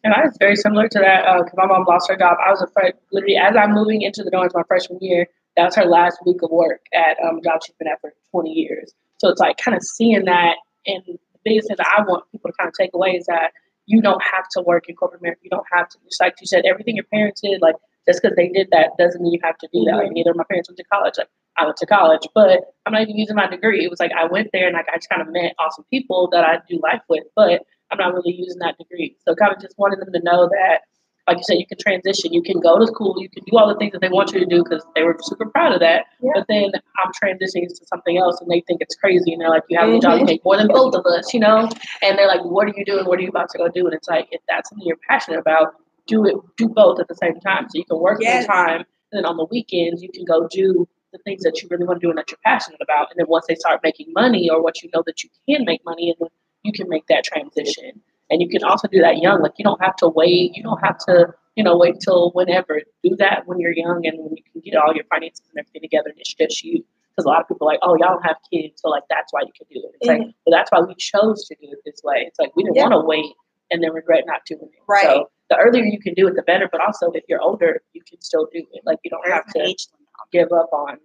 And 0.04 0.14
I 0.14 0.24
was 0.24 0.36
very 0.38 0.56
similar 0.56 0.88
to 0.88 0.98
that 1.00 1.24
because 1.44 1.56
my 1.56 1.66
mom 1.66 1.84
lost 1.86 2.08
her 2.08 2.16
job. 2.16 2.38
I 2.44 2.50
was 2.50 2.62
afraid, 2.62 2.94
literally, 3.12 3.36
as 3.36 3.56
I'm 3.56 3.72
moving 3.72 4.02
into 4.02 4.22
the 4.22 4.30
dorms 4.30 4.54
my 4.54 4.62
freshman 4.66 4.98
year, 5.02 5.26
that 5.56 5.64
was 5.64 5.74
her 5.74 5.84
last 5.84 6.18
week 6.24 6.40
of 6.42 6.50
work 6.50 6.86
at 6.94 7.16
um, 7.22 7.38
a 7.38 7.40
job 7.42 7.60
she's 7.66 7.74
been 7.76 7.88
at 7.88 8.00
for 8.00 8.14
20 8.30 8.50
years. 8.50 8.92
So 9.18 9.28
it's 9.28 9.40
like 9.40 9.56
kind 9.58 9.76
of 9.76 9.82
seeing 9.82 10.24
that. 10.24 10.56
And 10.86 11.02
the 11.04 11.18
biggest 11.44 11.68
thing 11.68 11.76
that 11.78 11.86
I 11.98 12.02
want 12.02 12.30
people 12.30 12.50
to 12.50 12.56
kind 12.56 12.68
of 12.68 12.74
take 12.78 12.90
away 12.94 13.16
is 13.16 13.26
that 13.26 13.52
you 13.88 14.02
don't 14.02 14.22
have 14.22 14.46
to 14.50 14.60
work 14.60 14.84
in 14.88 14.94
corporate 14.94 15.22
America. 15.22 15.40
You 15.42 15.50
don't 15.50 15.66
have 15.72 15.88
to. 15.88 15.98
Just 16.04 16.20
like 16.20 16.34
you 16.40 16.46
said, 16.46 16.64
everything 16.66 16.94
your 16.94 17.06
parents 17.06 17.40
did, 17.40 17.62
like 17.62 17.74
just 18.06 18.20
because 18.22 18.36
they 18.36 18.48
did 18.48 18.68
that 18.70 18.90
doesn't 18.98 19.22
mean 19.22 19.32
you 19.32 19.40
have 19.42 19.56
to 19.58 19.68
do 19.72 19.84
that. 19.84 19.96
Like 19.96 20.06
mm-hmm. 20.06 20.14
neither 20.14 20.30
of 20.30 20.36
my 20.36 20.44
parents 20.48 20.68
went 20.68 20.76
to 20.76 20.84
college. 20.84 21.14
Like 21.16 21.28
I 21.56 21.64
went 21.64 21.78
to 21.78 21.86
college, 21.86 22.28
but 22.34 22.60
I'm 22.84 22.92
not 22.92 23.02
even 23.02 23.16
using 23.16 23.34
my 23.34 23.48
degree. 23.48 23.82
It 23.82 23.90
was 23.90 23.98
like 23.98 24.12
I 24.12 24.26
went 24.26 24.50
there 24.52 24.66
and 24.66 24.74
like 24.74 24.86
I 24.92 24.96
just 24.96 25.08
kind 25.08 25.22
of 25.22 25.32
met 25.32 25.54
awesome 25.58 25.84
people 25.90 26.28
that 26.32 26.44
I 26.44 26.60
do 26.68 26.78
life 26.82 27.02
with, 27.08 27.24
but 27.34 27.62
I'm 27.90 27.98
not 27.98 28.12
really 28.12 28.36
using 28.36 28.58
that 28.58 28.76
degree. 28.76 29.16
So 29.26 29.34
kind 29.34 29.54
of 29.54 29.60
just 29.60 29.78
wanted 29.78 30.00
them 30.00 30.12
to 30.12 30.20
know 30.22 30.48
that 30.48 30.82
like 31.28 31.36
you 31.36 31.42
said, 31.44 31.58
you 31.58 31.66
can 31.66 31.78
transition. 31.78 32.32
You 32.32 32.42
can 32.42 32.58
go 32.58 32.78
to 32.78 32.86
school. 32.86 33.14
You 33.20 33.28
can 33.28 33.44
do 33.44 33.56
all 33.56 33.68
the 33.68 33.76
things 33.76 33.92
that 33.92 34.00
they 34.00 34.08
want 34.08 34.32
you 34.32 34.40
to 34.40 34.46
do 34.46 34.64
because 34.64 34.84
they 34.96 35.02
were 35.02 35.16
super 35.20 35.46
proud 35.46 35.72
of 35.74 35.80
that. 35.80 36.06
Yeah. 36.20 36.30
But 36.34 36.46
then 36.48 36.72
I'm 36.74 37.12
transitioning 37.22 37.68
to 37.68 37.86
something 37.86 38.16
else, 38.18 38.40
and 38.40 38.50
they 38.50 38.60
think 38.66 38.80
it's 38.80 38.96
crazy. 38.96 39.32
And 39.32 39.40
they're 39.40 39.50
like, 39.50 39.64
"You 39.68 39.78
have 39.78 39.90
a 39.90 39.98
job, 40.00 40.14
Mhm. 40.14 40.20
you 40.20 40.24
make 40.24 40.44
more 40.44 40.56
than 40.56 40.68
both 40.68 40.94
of 40.94 41.04
us," 41.06 41.32
you 41.34 41.40
know. 41.40 41.68
And 42.02 42.18
they're 42.18 42.26
like, 42.26 42.44
"What 42.44 42.66
are 42.66 42.74
you 42.76 42.84
doing? 42.84 43.04
What 43.04 43.18
are 43.18 43.22
you 43.22 43.28
about 43.28 43.50
to 43.50 43.58
go 43.58 43.68
do?" 43.68 43.84
And 43.86 43.94
it's 43.94 44.08
like, 44.08 44.26
if 44.32 44.40
that's 44.48 44.70
something 44.70 44.86
you're 44.86 44.96
passionate 45.08 45.38
about, 45.38 45.74
do 46.06 46.24
it. 46.24 46.34
Do 46.56 46.68
both 46.68 46.98
at 46.98 47.08
the 47.08 47.14
same 47.14 47.38
time, 47.40 47.68
so 47.68 47.76
you 47.78 47.84
can 47.84 47.98
work 48.00 48.18
Yes. 48.22 48.46
full 48.46 48.54
time, 48.54 48.78
and 48.78 48.86
then 49.12 49.24
on 49.26 49.36
the 49.36 49.44
weekends 49.44 50.02
you 50.02 50.10
can 50.10 50.24
go 50.24 50.48
do 50.48 50.88
the 51.12 51.18
things 51.18 51.42
that 51.42 51.62
you 51.62 51.68
really 51.70 51.84
want 51.86 52.00
to 52.00 52.06
do 52.06 52.10
and 52.10 52.18
that 52.18 52.30
you're 52.30 52.38
passionate 52.44 52.80
about. 52.82 53.10
And 53.10 53.18
then 53.18 53.26
once 53.28 53.46
they 53.46 53.54
start 53.54 53.80
making 53.82 54.12
money, 54.12 54.48
or 54.50 54.62
what 54.62 54.82
you 54.82 54.88
know 54.94 55.02
that 55.06 55.22
you 55.22 55.30
can 55.48 55.64
make 55.64 55.84
money, 55.84 56.08
and 56.10 56.16
then 56.20 56.28
you 56.64 56.72
can 56.72 56.88
make 56.88 57.06
that 57.08 57.24
transition. 57.24 58.00
And 58.30 58.42
you 58.42 58.48
can 58.48 58.62
also 58.64 58.88
do 58.88 59.00
that 59.00 59.18
young. 59.18 59.42
Like 59.42 59.52
you 59.58 59.64
don't 59.64 59.82
have 59.82 59.96
to 59.96 60.08
wait. 60.08 60.52
You 60.54 60.62
don't 60.62 60.80
have 60.84 60.98
to, 61.06 61.28
you 61.56 61.64
know, 61.64 61.76
wait 61.76 62.00
till 62.00 62.30
whenever. 62.32 62.82
Do 63.02 63.16
that 63.16 63.46
when 63.46 63.58
you're 63.58 63.72
young 63.72 64.06
and 64.06 64.18
when 64.18 64.36
you 64.36 64.42
can 64.52 64.60
get 64.60 64.76
all 64.76 64.94
your 64.94 65.04
finances 65.04 65.44
and 65.50 65.60
everything 65.60 65.82
together 65.82 66.10
and 66.10 66.18
it's 66.18 66.34
just 66.34 66.62
you. 66.62 66.84
Because 67.10 67.24
a 67.24 67.28
lot 67.28 67.40
of 67.40 67.48
people 67.48 67.66
are 67.66 67.72
like, 67.72 67.80
oh, 67.82 67.96
y'all 67.96 68.10
don't 68.14 68.22
have 68.26 68.36
kids, 68.52 68.80
so 68.80 68.88
like 68.90 69.02
that's 69.10 69.32
why 69.32 69.40
you 69.40 69.50
can 69.56 69.66
do 69.72 69.80
it. 69.88 69.96
It's 70.00 70.06
like, 70.08 70.20
well, 70.20 70.56
that's 70.56 70.70
why 70.70 70.80
we 70.80 70.94
chose 70.96 71.46
to 71.46 71.56
do 71.60 71.66
it 71.72 71.78
this 71.84 72.00
way. 72.04 72.24
It's 72.26 72.38
like 72.38 72.54
we 72.54 72.62
didn't 72.62 72.76
Yeah. 72.76 72.88
want 72.88 73.02
to 73.02 73.06
wait 73.06 73.32
and 73.72 73.82
then 73.82 73.92
regret 73.92 74.24
not 74.26 74.44
doing 74.46 74.62
it. 74.72 74.82
Right. 74.86 75.02
So 75.02 75.30
the 75.50 75.56
earlier 75.56 75.82
you 75.84 75.98
can 75.98 76.14
do 76.14 76.28
it, 76.28 76.36
the 76.36 76.42
better. 76.42 76.68
But 76.70 76.80
also, 76.80 77.10
if 77.12 77.24
you're 77.28 77.40
older, 77.42 77.82
you 77.92 78.02
can 78.08 78.20
still 78.20 78.46
do 78.52 78.64
it. 78.72 78.82
Like 78.84 78.98
you 79.02 79.10
don't 79.10 79.22
There's 79.24 79.34
have 79.34 79.46
to 79.54 79.62
age 79.62 79.88
give 80.32 80.52
up 80.52 80.68
on 80.72 80.98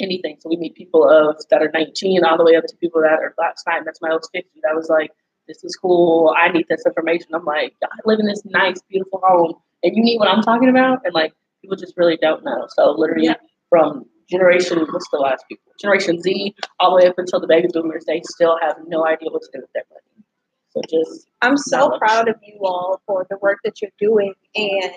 anything. 0.00 0.36
So 0.40 0.48
we 0.48 0.56
meet 0.56 0.74
people 0.74 1.08
of 1.08 1.36
that 1.50 1.62
are 1.62 1.70
19 1.72 2.24
all 2.24 2.36
the 2.36 2.44
way 2.44 2.56
up 2.56 2.64
to 2.66 2.76
people 2.76 3.00
that 3.02 3.12
are 3.12 3.34
last 3.38 3.66
night. 3.66 3.82
That's 3.84 4.00
my 4.00 4.10
old 4.10 4.26
50. 4.32 4.48
That 4.62 4.74
was 4.74 4.88
like, 4.88 5.10
this 5.48 5.64
is 5.64 5.76
cool. 5.76 6.34
I 6.36 6.50
need 6.50 6.66
this 6.68 6.84
information. 6.86 7.28
I'm 7.34 7.44
like, 7.44 7.74
I 7.82 7.88
live 8.04 8.20
in 8.20 8.26
this 8.26 8.42
nice, 8.44 8.80
beautiful 8.88 9.20
home, 9.24 9.54
and 9.82 9.96
you 9.96 10.02
need 10.02 10.18
what 10.18 10.28
I'm 10.28 10.42
talking 10.42 10.68
about. 10.68 11.00
And 11.04 11.14
like, 11.14 11.32
people 11.62 11.76
just 11.76 11.96
really 11.96 12.16
don't 12.16 12.44
know. 12.44 12.66
So 12.70 12.92
literally, 12.92 13.30
from 13.68 14.06
generation, 14.30 14.78
what's 14.90 15.08
the 15.10 15.18
last 15.18 15.44
people? 15.48 15.72
Generation 15.80 16.20
Z 16.20 16.54
all 16.80 16.90
the 16.90 17.04
way 17.04 17.08
up 17.08 17.18
until 17.18 17.40
the 17.40 17.46
baby 17.46 17.68
boomers, 17.72 18.04
they 18.06 18.22
still 18.24 18.58
have 18.62 18.76
no 18.86 19.06
idea 19.06 19.30
what 19.30 19.42
to 19.42 19.48
do 19.52 19.60
with 19.60 19.72
their 19.74 19.84
money. 19.90 20.24
So 20.70 20.80
just 20.90 21.26
I'm 21.42 21.56
so 21.56 21.98
proud 21.98 22.28
of 22.28 22.36
you 22.42 22.58
all 22.62 23.00
for 23.06 23.26
the 23.30 23.38
work 23.38 23.60
that 23.64 23.80
you're 23.80 23.90
doing, 23.98 24.34
and 24.54 24.92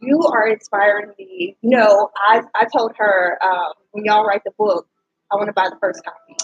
you 0.00 0.20
are 0.32 0.48
inspiring 0.48 1.12
me. 1.18 1.56
You 1.60 1.70
know, 1.70 2.10
I 2.16 2.42
I 2.54 2.66
told 2.74 2.92
her 2.96 3.38
um, 3.42 3.72
when 3.92 4.04
y'all 4.04 4.24
write 4.24 4.44
the 4.44 4.52
book, 4.56 4.86
I 5.32 5.36
want 5.36 5.48
to 5.48 5.52
buy 5.52 5.68
the 5.70 5.76
first 5.80 6.02
copy 6.04 6.36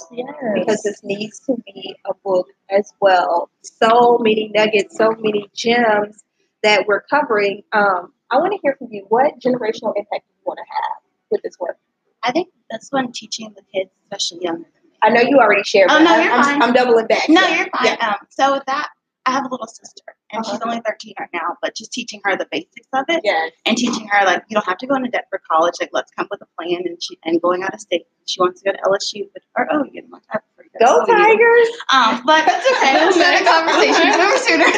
because 0.55 0.83
this 0.83 1.03
needs 1.05 1.39
to 1.41 1.55
be 1.67 1.95
a 2.07 2.15
book 2.25 2.49
as 2.71 2.93
well. 3.01 3.51
So 3.63 4.19
many 4.21 4.51
nuggets, 4.55 4.97
so 4.97 5.13
many 5.19 5.49
gems 5.55 6.23
that 6.63 6.87
we're 6.87 7.03
covering. 7.03 7.63
Um, 7.73 8.13
I 8.31 8.39
want 8.39 8.53
to 8.53 8.59
hear 8.63 8.75
from 8.79 8.89
you. 8.91 9.05
What 9.09 9.35
generational 9.39 9.93
impact 9.97 10.27
do 10.27 10.35
you 10.35 10.45
want 10.45 10.59
to 10.59 10.65
have 10.73 11.03
with 11.31 11.43
this 11.43 11.59
work? 11.61 11.77
I 12.23 12.33
think 12.33 12.49
that's 12.71 12.91
when 12.91 13.13
teaching 13.13 13.55
the 13.55 13.63
kids, 13.73 13.91
especially 14.05 14.45
younger. 14.45 14.69
I 15.03 15.09
know 15.11 15.21
you 15.23 15.39
already 15.39 15.63
shared. 15.65 15.91
Oh, 15.91 16.03
no, 16.03 16.17
you're 16.19 16.33
I'm, 16.33 16.43
fine. 16.45 16.63
I'm 16.63 16.73
doubling 16.75 17.07
back. 17.07 17.29
No, 17.29 17.41
Yeah. 17.41 17.57
you're 17.57 17.69
fine. 17.71 17.87
Yeah. 17.87 18.09
Um, 18.09 18.17
so 18.29 18.53
with 18.55 18.65
that, 18.67 18.91
I 19.31 19.35
have 19.35 19.47
a 19.47 19.49
little 19.49 19.67
sister, 19.67 20.03
and 20.33 20.45
she's 20.45 20.55
Uh-huh. 20.57 20.65
only 20.71 20.83
13 20.87 21.15
right 21.21 21.29
now, 21.33 21.57
but 21.63 21.75
just 21.77 21.93
teaching 21.93 22.21
her 22.25 22.37
the 22.37 22.47
basics 22.51 22.89
of 22.93 23.05
it, 23.09 23.21
Yes. 23.25 23.53
and 23.65 23.77
teaching 23.77 24.07
her 24.09 24.27
like 24.27 24.43
you 24.49 24.55
don't 24.57 24.67
have 24.67 24.79
to 24.79 24.87
go 24.87 24.97
into 24.97 25.09
debt 25.11 25.27
for 25.31 25.41
college. 25.51 25.75
Like 25.81 25.91
let's 25.93 26.11
come 26.13 26.25
up 26.25 26.31
with 26.33 26.43
a 26.43 26.49
plan, 26.59 26.83
and 26.85 27.01
she 27.03 27.19
and 27.25 27.41
going 27.41 27.63
out 27.63 27.73
of 27.75 27.81
state. 27.81 28.07
She 28.27 28.41
wants 28.41 28.61
to 28.63 28.71
go 28.71 28.77
to 28.77 28.83
LSU, 28.91 29.29
but 29.33 29.43
or 29.57 29.69
oh, 29.73 29.85
you 29.93 30.03
know, 30.03 30.19
I 30.33 30.39
prefer 30.39 30.69
to 30.69 30.79
Go 30.85 31.05
to 31.05 31.13
Tigers! 31.13 31.69
Um, 31.93 32.23
but 32.27 32.47
that's 32.47 32.67
okay. 32.73 32.95
We'll 32.95 33.13
start 33.13 33.41
a 33.41 33.45
conversation. 33.45 34.11
Remember 34.11 34.37
sooner. 34.39 34.67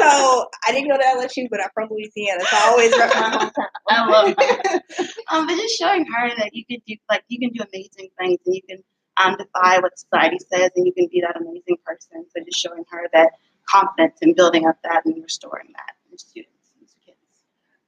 So 0.00 0.48
I 0.66 0.72
didn't 0.72 0.88
go 0.88 0.96
to 0.96 1.04
LSU, 1.04 1.48
but 1.50 1.60
I'm 1.60 1.68
from 1.74 1.88
Louisiana, 1.90 2.42
so 2.46 2.56
I 2.56 2.68
always 2.70 2.90
rep 2.96 3.10
my 3.14 3.28
hometown. 3.36 3.66
I 3.90 4.06
love 4.08 4.34
that. 4.36 4.82
um, 5.30 5.46
but 5.46 5.56
just 5.56 5.76
showing 5.78 6.06
her 6.06 6.30
that 6.38 6.54
you 6.54 6.64
can 6.64 6.78
do 6.86 6.94
like 7.10 7.22
you 7.28 7.38
can 7.38 7.50
do 7.50 7.62
amazing 7.62 8.08
things 8.18 8.38
and 8.46 8.54
you 8.54 8.62
can 8.68 8.78
um, 9.22 9.36
defy 9.36 9.78
what 9.80 9.98
society 9.98 10.38
says 10.50 10.70
and 10.76 10.86
you 10.86 10.92
can 10.94 11.06
be 11.12 11.20
that 11.20 11.36
amazing 11.38 11.76
person. 11.84 12.24
So 12.34 12.42
just 12.44 12.58
showing 12.58 12.84
her 12.90 13.08
that 13.12 13.32
confidence 13.70 14.18
and 14.22 14.34
building 14.34 14.66
up 14.66 14.76
that 14.84 15.04
and 15.04 15.22
restoring 15.22 15.68
that 15.74 15.94
in 16.10 16.18
students 16.18 16.70
and 16.78 16.88
kids. 17.04 17.18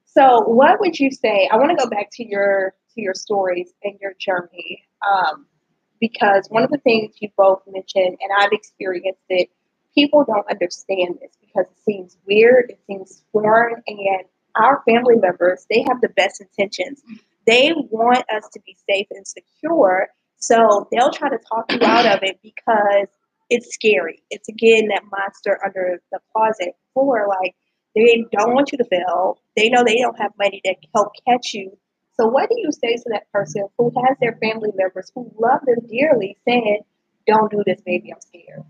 So, 0.05 0.41
what 0.41 0.81
would 0.81 0.99
you 0.99 1.11
say? 1.11 1.49
I 1.51 1.57
want 1.57 1.71
to 1.71 1.77
go 1.77 1.89
back 1.89 2.11
to 2.13 2.27
your 2.27 2.75
to 2.95 3.01
your 3.01 3.15
stories 3.15 3.73
and 3.83 3.99
your 4.01 4.15
journey, 4.19 4.85
um, 5.07 5.47
because 6.01 6.47
one 6.49 6.63
of 6.63 6.71
the 6.71 6.79
things 6.79 7.15
you 7.21 7.31
both 7.37 7.63
mentioned, 7.67 8.19
and 8.21 8.31
I've 8.39 8.53
experienced 8.53 9.23
it, 9.29 9.49
people 9.95 10.25
don't 10.27 10.49
understand 10.51 11.19
this 11.21 11.33
because 11.41 11.67
it 11.71 11.83
seems 11.85 12.17
weird, 12.27 12.71
it 12.71 12.81
seems 12.87 13.23
foreign, 13.33 13.83
and 13.87 14.25
our 14.55 14.83
family 14.87 15.17
members 15.17 15.67
they 15.71 15.85
have 15.89 16.01
the 16.01 16.11
best 16.11 16.41
intentions. 16.41 17.03
They 17.47 17.73
want 17.91 18.25
us 18.31 18.49
to 18.53 18.61
be 18.61 18.77
safe 18.89 19.09
and 19.11 19.27
secure, 19.27 20.09
so 20.37 20.89
they'll 20.93 21.11
try 21.11 21.29
to 21.31 21.39
talk 21.39 21.73
you 21.73 21.79
out 21.83 22.07
of 22.07 22.23
it 22.23 22.41
because 22.43 23.09
it's 23.53 23.73
scary. 23.75 24.23
It's 24.31 24.49
again 24.49 24.89
that 24.89 25.03
monster 25.17 25.59
under 25.65 26.01
the 26.11 26.19
closet 26.33 26.73
for 26.95 27.27
like 27.29 27.55
they 27.95 28.25
don't 28.33 28.55
want 28.55 28.73
you 28.73 28.79
to 28.79 28.85
fail. 28.85 29.39
They 29.57 29.69
know 29.69 29.85
they 29.85 29.99
don't 29.99 30.19
have 30.19 30.33
money 30.39 30.61
to 30.65 30.75
help 30.95 31.09
catch 31.29 31.53
you. 31.55 31.77
So, 32.15 32.27
what 32.27 32.49
do 32.49 32.57
you 32.59 32.71
say 32.73 32.95
to 32.97 33.05
that 33.11 33.31
person 33.33 33.67
who 33.79 33.93
has 34.07 34.17
their 34.21 34.39
family 34.43 34.71
members 34.75 35.11
who 35.15 35.31
love 35.39 35.61
them 35.67 35.79
dearly 35.91 36.37
saying, 36.47 36.81
Don't 37.27 37.51
do 37.51 37.63
this, 37.67 37.81
baby, 37.85 38.13
I'm 38.13 38.21
scared? 38.21 38.63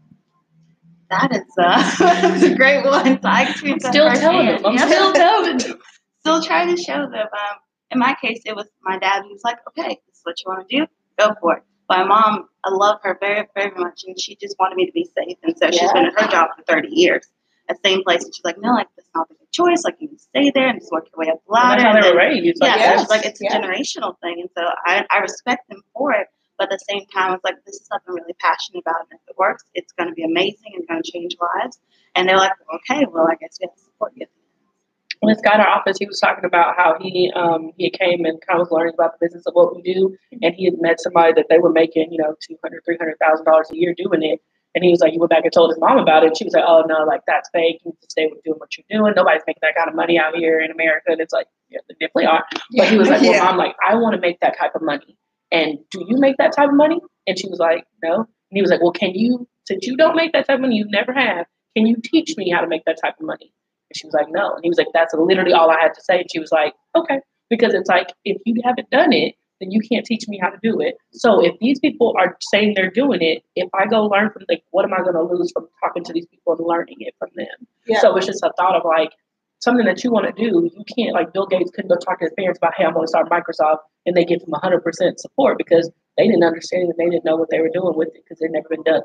That 1.10 1.30
is 1.32 1.42
uh, 1.58 1.96
that's 2.22 2.42
a 2.42 2.54
great 2.54 2.84
one. 2.84 3.04
So 3.20 3.28
I 3.28 3.42
experienced 3.50 3.84
that 3.84 3.92
still 3.92 4.10
telling 4.14 4.46
firsthand. 4.46 4.64
them. 4.64 4.66
I'm 4.66 4.74
Yep. 4.76 4.88
still 4.88 5.12
telling 5.24 5.58
them. 5.58 5.78
still 6.20 6.42
trying 6.42 6.74
to 6.74 6.82
show 6.82 7.02
them. 7.02 7.26
Um, 7.32 7.56
in 7.90 7.98
my 7.98 8.16
case, 8.20 8.40
it 8.46 8.56
was 8.56 8.66
my 8.82 8.98
dad 8.98 9.22
who 9.22 9.28
was 9.30 9.42
like, 9.44 9.58
okay, 9.68 9.88
this 10.06 10.16
is 10.16 10.20
what 10.24 10.36
you 10.40 10.44
want 10.46 10.68
to 10.68 10.76
do, 10.80 10.86
go 11.18 11.34
for 11.40 11.56
it. 11.58 11.62
My 11.92 12.04
mom, 12.04 12.48
I 12.64 12.70
love 12.70 12.98
her 13.02 13.18
very, 13.20 13.46
very 13.54 13.70
much, 13.76 14.04
and 14.06 14.18
she 14.18 14.34
just 14.36 14.56
wanted 14.58 14.76
me 14.76 14.86
to 14.86 14.92
be 14.92 15.04
safe. 15.18 15.36
And 15.42 15.54
so 15.58 15.70
she's 15.70 15.82
Yeah. 15.82 15.92
been 15.92 16.06
at 16.06 16.18
her 16.20 16.26
job 16.28 16.48
for 16.56 16.62
30 16.64 16.88
years, 16.88 17.28
At 17.68 17.76
the 17.82 17.88
same 17.90 18.02
place. 18.02 18.24
And 18.24 18.34
she's 18.34 18.44
like, 18.44 18.58
no, 18.58 18.72
like, 18.72 18.88
that's 18.96 19.08
not 19.14 19.28
the 19.28 19.34
good 19.34 19.52
choice. 19.52 19.84
Like, 19.84 19.96
you 20.00 20.08
can 20.08 20.18
stay 20.18 20.50
there 20.50 20.68
and 20.68 20.80
just 20.80 20.90
work 20.90 21.06
your 21.12 21.18
way 21.24 21.30
up 21.30 21.38
the 21.46 21.52
And 21.54 21.68
ladder. 21.68 21.82
that's 21.82 21.82
how 21.82 21.94
and 21.94 22.02
they 22.04 22.10
were 22.10 22.16
raised. 22.16 22.58
Yeah, 22.62 22.76
yes, 22.76 22.96
so 22.96 23.02
it's 23.02 23.10
like 23.10 23.24
it's 23.26 23.40
a 23.40 23.44
yeah. 23.44 23.60
generational 23.60 24.18
thing, 24.22 24.40
and 24.40 24.50
so 24.56 24.62
I, 24.86 25.06
I 25.10 25.18
respect 25.18 25.68
them 25.68 25.80
for 25.94 26.12
it. 26.12 26.26
But 26.58 26.72
at 26.72 26.78
the 26.78 26.84
same 26.90 27.04
time, 27.06 27.34
it's 27.34 27.44
like 27.44 27.62
this 27.66 27.76
is 27.76 27.86
something 27.86 28.08
I'm 28.10 28.16
really 28.16 28.34
passionate 28.40 28.80
about, 28.80 29.00
and 29.10 29.18
if 29.20 29.28
it 29.28 29.36
works, 29.38 29.64
it's 29.74 29.92
going 29.92 30.08
to 30.08 30.14
be 30.14 30.24
amazing 30.24 30.72
and 30.76 30.86
going 30.88 31.02
to 31.02 31.10
change 31.12 31.36
lives. 31.40 31.78
And 32.16 32.28
they're 32.28 32.36
like, 32.36 32.52
well, 32.68 32.78
okay, 32.80 33.06
well, 33.12 33.28
I 33.30 33.36
guess 33.36 33.58
we 33.60 33.66
have 33.66 33.74
to 33.76 33.80
support 33.82 34.12
you. 34.16 34.26
When 35.22 35.32
this 35.32 35.40
guy 35.40 35.54
in 35.54 35.60
our 35.60 35.68
office, 35.68 35.98
he 36.00 36.06
was 36.06 36.18
talking 36.18 36.44
about 36.44 36.74
how 36.76 36.96
he 37.00 37.30
um 37.36 37.70
he 37.78 37.90
came 37.90 38.24
and 38.24 38.40
kind 38.44 38.60
of 38.60 38.66
was 38.66 38.72
learning 38.72 38.94
about 38.94 39.12
the 39.12 39.24
business 39.24 39.44
of 39.46 39.54
what 39.54 39.74
we 39.74 39.80
do, 39.82 40.16
and 40.42 40.52
he 40.54 40.64
had 40.64 40.74
met 40.80 41.00
somebody 41.00 41.32
that 41.34 41.46
they 41.48 41.58
were 41.58 41.70
making 41.70 42.10
you 42.12 42.18
know 42.18 42.34
two 42.42 42.56
hundred, 42.62 42.82
three 42.84 42.96
hundred 42.98 43.16
thousand 43.20 43.44
dollars 43.44 43.68
a 43.70 43.76
year 43.76 43.94
doing 43.96 44.22
it, 44.24 44.40
and 44.74 44.82
he 44.82 44.90
was 44.90 44.98
like, 45.00 45.12
he 45.12 45.18
went 45.20 45.30
back 45.30 45.44
and 45.44 45.52
told 45.52 45.70
his 45.70 45.78
mom 45.78 45.96
about 45.98 46.24
it. 46.24 46.36
She 46.36 46.42
was 46.44 46.54
like, 46.54 46.64
oh 46.66 46.82
no, 46.88 47.04
like 47.04 47.20
that's 47.28 47.48
fake. 47.52 47.80
You 47.84 47.92
need 47.92 48.00
to 48.02 48.10
stay 48.10 48.26
with 48.26 48.42
doing 48.42 48.58
what 48.58 48.76
you're 48.76 48.84
doing. 48.90 49.12
Nobody's 49.14 49.42
making 49.46 49.60
that 49.62 49.76
kind 49.76 49.88
of 49.88 49.94
money 49.94 50.18
out 50.18 50.34
here 50.34 50.58
in 50.58 50.72
America. 50.72 51.12
And 51.12 51.20
it's 51.20 51.32
like, 51.32 51.46
yeah, 51.70 51.78
they 51.88 51.94
definitely 51.94 52.26
are. 52.26 52.44
But 52.76 52.88
he 52.88 52.98
was 52.98 53.08
like, 53.08 53.20
well, 53.20 53.32
Yeah. 53.32 53.44
mom, 53.44 53.58
like 53.58 53.76
I 53.88 53.94
want 53.94 54.16
to 54.16 54.20
make 54.20 54.40
that 54.40 54.58
type 54.58 54.74
of 54.74 54.82
money, 54.82 55.16
and 55.52 55.78
do 55.92 56.04
you 56.08 56.16
make 56.18 56.36
that 56.38 56.52
type 56.52 56.68
of 56.68 56.74
money? 56.74 56.98
And 57.28 57.38
she 57.38 57.48
was 57.48 57.60
like, 57.60 57.84
no. 58.02 58.16
And 58.16 58.26
he 58.50 58.60
was 58.60 58.72
like, 58.72 58.82
well, 58.82 58.92
can 58.92 59.14
you? 59.14 59.46
Since 59.66 59.86
you 59.86 59.96
don't 59.96 60.16
make 60.16 60.32
that 60.32 60.48
type 60.48 60.56
of 60.56 60.62
money, 60.62 60.74
you 60.76 60.86
never 60.90 61.12
have. 61.12 61.46
Can 61.76 61.86
you 61.86 61.96
teach 62.02 62.36
me 62.36 62.50
how 62.50 62.60
to 62.60 62.66
make 62.66 62.84
that 62.86 62.98
type 63.00 63.14
of 63.20 63.24
money? 63.26 63.52
And 63.92 63.96
she 63.96 64.06
was 64.06 64.14
like, 64.14 64.28
no. 64.30 64.54
And 64.54 64.64
he 64.64 64.70
was 64.70 64.78
like, 64.78 64.88
that's 64.94 65.12
literally 65.14 65.52
all 65.52 65.70
I 65.70 65.78
had 65.78 65.92
to 65.94 66.00
say. 66.00 66.20
And 66.20 66.30
she 66.32 66.38
was 66.38 66.50
like, 66.50 66.72
okay. 66.94 67.20
Because 67.50 67.74
it's 67.74 67.88
like, 67.88 68.08
if 68.24 68.40
you 68.46 68.62
haven't 68.64 68.88
done 68.88 69.12
it, 69.12 69.34
then 69.60 69.70
you 69.70 69.80
can't 69.80 70.06
teach 70.06 70.26
me 70.26 70.38
how 70.40 70.48
to 70.48 70.58
do 70.62 70.80
it. 70.80 70.96
So 71.12 71.44
if 71.44 71.52
these 71.60 71.78
people 71.78 72.14
are 72.18 72.36
saying 72.40 72.72
they're 72.74 72.90
doing 72.90 73.20
it, 73.20 73.44
if 73.54 73.68
I 73.74 73.86
go 73.86 74.06
learn 74.06 74.30
from 74.30 74.44
like, 74.48 74.64
what 74.70 74.86
am 74.86 74.94
I 74.94 75.02
going 75.02 75.14
to 75.14 75.22
lose 75.22 75.52
from 75.52 75.68
talking 75.84 76.02
to 76.04 76.12
these 76.12 76.26
people 76.26 76.56
and 76.56 76.66
learning 76.66 76.96
it 77.00 77.14
from 77.18 77.28
them? 77.36 77.68
Yeah. 77.86 78.00
So 78.00 78.16
it's 78.16 78.26
just 78.26 78.42
a 78.42 78.52
thought 78.56 78.74
of 78.74 78.84
like 78.84 79.10
something 79.60 79.84
that 79.84 80.02
you 80.02 80.10
want 80.10 80.34
to 80.34 80.42
do. 80.42 80.70
You 80.74 80.84
can't 80.96 81.12
like 81.12 81.32
Bill 81.32 81.46
Gates 81.46 81.70
couldn't 81.70 81.90
go 81.90 81.96
talk 81.96 82.18
to 82.20 82.24
his 82.24 82.34
parents 82.36 82.58
about, 82.58 82.72
hey, 82.76 82.84
I'm 82.84 82.94
going 82.94 83.04
to 83.04 83.08
start 83.08 83.28
Microsoft, 83.28 83.78
and 84.06 84.16
they 84.16 84.24
give 84.24 84.40
him 84.40 84.48
100% 84.50 85.18
support 85.18 85.58
because 85.58 85.90
they 86.16 86.26
didn't 86.26 86.42
understand 86.42 86.88
it. 86.88 86.96
They 86.98 87.08
didn't 87.08 87.24
know 87.24 87.36
what 87.36 87.50
they 87.50 87.60
were 87.60 87.70
doing 87.72 87.96
with 87.96 88.08
it 88.08 88.24
because 88.24 88.38
they'd 88.40 88.50
never 88.50 88.68
been 88.68 88.82
done. 88.82 89.02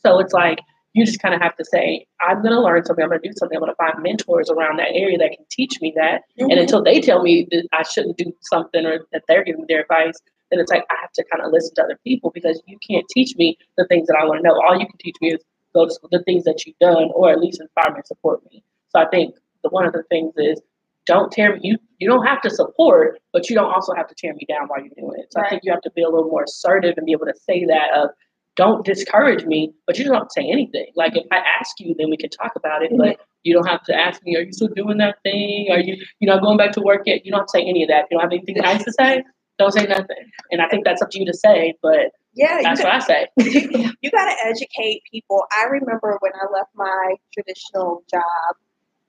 So 0.00 0.18
it's 0.18 0.32
like 0.32 0.58
you 0.94 1.06
just 1.06 1.20
kind 1.20 1.34
of 1.34 1.40
have 1.40 1.56
to 1.56 1.64
say, 1.64 2.06
I'm 2.20 2.42
going 2.42 2.52
to 2.52 2.60
learn 2.60 2.84
something. 2.84 3.02
I'm 3.02 3.08
going 3.08 3.22
to 3.22 3.28
do 3.28 3.34
something. 3.36 3.56
I'm 3.56 3.62
going 3.62 3.72
to 3.72 3.76
find 3.76 4.02
mentors 4.02 4.50
around 4.50 4.78
that 4.78 4.92
area 4.92 5.16
that 5.18 5.30
can 5.30 5.44
teach 5.50 5.80
me 5.80 5.92
that. 5.96 6.22
Mm-hmm. 6.38 6.50
And 6.50 6.60
until 6.60 6.82
they 6.82 7.00
tell 7.00 7.22
me 7.22 7.48
that 7.50 7.66
I 7.72 7.82
shouldn't 7.82 8.18
do 8.18 8.32
something 8.42 8.84
or 8.84 9.06
that 9.12 9.22
they're 9.26 9.44
giving 9.44 9.62
me 9.62 9.66
their 9.68 9.82
advice, 9.82 10.18
then 10.50 10.60
it's 10.60 10.70
like 10.70 10.84
I 10.90 10.96
have 11.00 11.12
to 11.12 11.24
kind 11.32 11.42
of 11.42 11.50
listen 11.50 11.74
to 11.76 11.84
other 11.84 11.98
people 12.04 12.30
because 12.30 12.62
you 12.66 12.78
can't 12.86 13.06
teach 13.08 13.36
me 13.36 13.56
the 13.78 13.86
things 13.86 14.06
that 14.08 14.18
I 14.20 14.24
want 14.24 14.40
to 14.40 14.48
know. 14.48 14.60
All 14.60 14.78
you 14.78 14.86
can 14.86 14.98
teach 14.98 15.16
me 15.22 15.32
is 15.32 15.42
go 15.74 15.86
to 15.86 15.92
school, 15.92 16.10
the 16.12 16.22
things 16.24 16.44
that 16.44 16.66
you've 16.66 16.78
done, 16.78 17.10
or 17.14 17.30
at 17.30 17.40
least 17.40 17.60
inspire 17.60 17.92
me 17.92 17.96
and 17.96 18.06
support 18.06 18.42
me. 18.50 18.62
So 18.90 19.00
I 19.00 19.08
think 19.08 19.34
the 19.62 19.70
one 19.70 19.86
of 19.86 19.94
the 19.94 20.02
things 20.10 20.34
is 20.36 20.60
don't 21.06 21.32
tear 21.32 21.54
me. 21.54 21.60
You 21.62 21.78
you 21.98 22.08
don't 22.08 22.26
have 22.26 22.42
to 22.42 22.50
support, 22.50 23.18
but 23.32 23.48
you 23.48 23.56
don't 23.56 23.72
also 23.72 23.94
have 23.94 24.08
to 24.08 24.14
tear 24.14 24.34
me 24.34 24.44
down 24.48 24.68
while 24.68 24.80
you're 24.80 24.90
doing 24.96 25.18
it. 25.18 25.32
So 25.32 25.40
I 25.40 25.48
think 25.48 25.62
you 25.64 25.72
have 25.72 25.82
to 25.82 25.90
be 25.92 26.02
a 26.02 26.08
little 26.08 26.28
more 26.28 26.44
assertive 26.44 26.94
and 26.96 27.06
be 27.06 27.12
able 27.12 27.26
to 27.26 27.34
say 27.34 27.64
that 27.64 27.96
of 27.96 28.10
don't 28.56 28.84
discourage 28.84 29.44
me, 29.44 29.72
but 29.86 29.98
you 29.98 30.04
don't 30.04 30.14
have 30.14 30.28
to 30.28 30.32
say 30.32 30.48
anything. 30.50 30.86
Like 30.94 31.16
if 31.16 31.26
I 31.32 31.38
ask 31.38 31.78
you, 31.80 31.94
then 31.98 32.10
we 32.10 32.16
can 32.16 32.30
talk 32.30 32.52
about 32.56 32.82
it. 32.82 32.92
But 32.96 33.18
You 33.44 33.54
don't 33.54 33.66
have 33.66 33.82
to 33.84 33.94
ask 33.94 34.22
me, 34.24 34.36
are 34.36 34.42
you 34.42 34.52
still 34.52 34.68
doing 34.68 34.98
that 34.98 35.16
thing? 35.22 35.68
Are 35.70 35.80
you, 35.80 35.96
you 36.20 36.28
know, 36.28 36.38
going 36.38 36.58
back 36.58 36.72
to 36.72 36.80
work 36.80 37.02
yet? 37.06 37.24
You 37.24 37.32
don't 37.32 37.40
have 37.40 37.46
to 37.48 37.52
say 37.58 37.62
any 37.62 37.82
of 37.82 37.88
that. 37.88 38.04
If 38.04 38.06
you 38.10 38.18
don't 38.18 38.22
have 38.22 38.32
anything 38.32 38.56
nice 38.62 38.84
to 38.84 38.92
say, 39.00 39.22
don't 39.58 39.72
say 39.72 39.84
nothing. 39.86 40.30
And 40.50 40.60
I 40.60 40.68
think 40.68 40.84
that's 40.84 41.00
up 41.02 41.10
to 41.10 41.18
you 41.18 41.26
to 41.26 41.34
say, 41.34 41.74
but 41.82 42.12
Yeah, 42.34 42.58
you 42.58 42.62
that's 42.64 42.80
got, 42.80 42.86
what 42.86 43.02
I 43.02 43.06
say. 43.06 43.26
you 44.02 44.10
got 44.10 44.26
to 44.26 44.36
educate 44.46 45.02
people. 45.10 45.44
I 45.52 45.64
remember 45.64 46.16
when 46.20 46.32
I 46.34 46.52
left 46.52 46.70
my 46.74 47.14
traditional 47.32 48.04
job, 48.10 48.56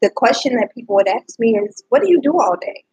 the 0.01 0.09
question 0.09 0.55
that 0.55 0.73
people 0.75 0.95
would 0.95 1.07
ask 1.07 1.39
me 1.39 1.57
is, 1.57 1.81
"What 1.89 2.01
do 2.01 2.09
you 2.09 2.19
do 2.21 2.33
all 2.33 2.57
day?" 2.59 2.83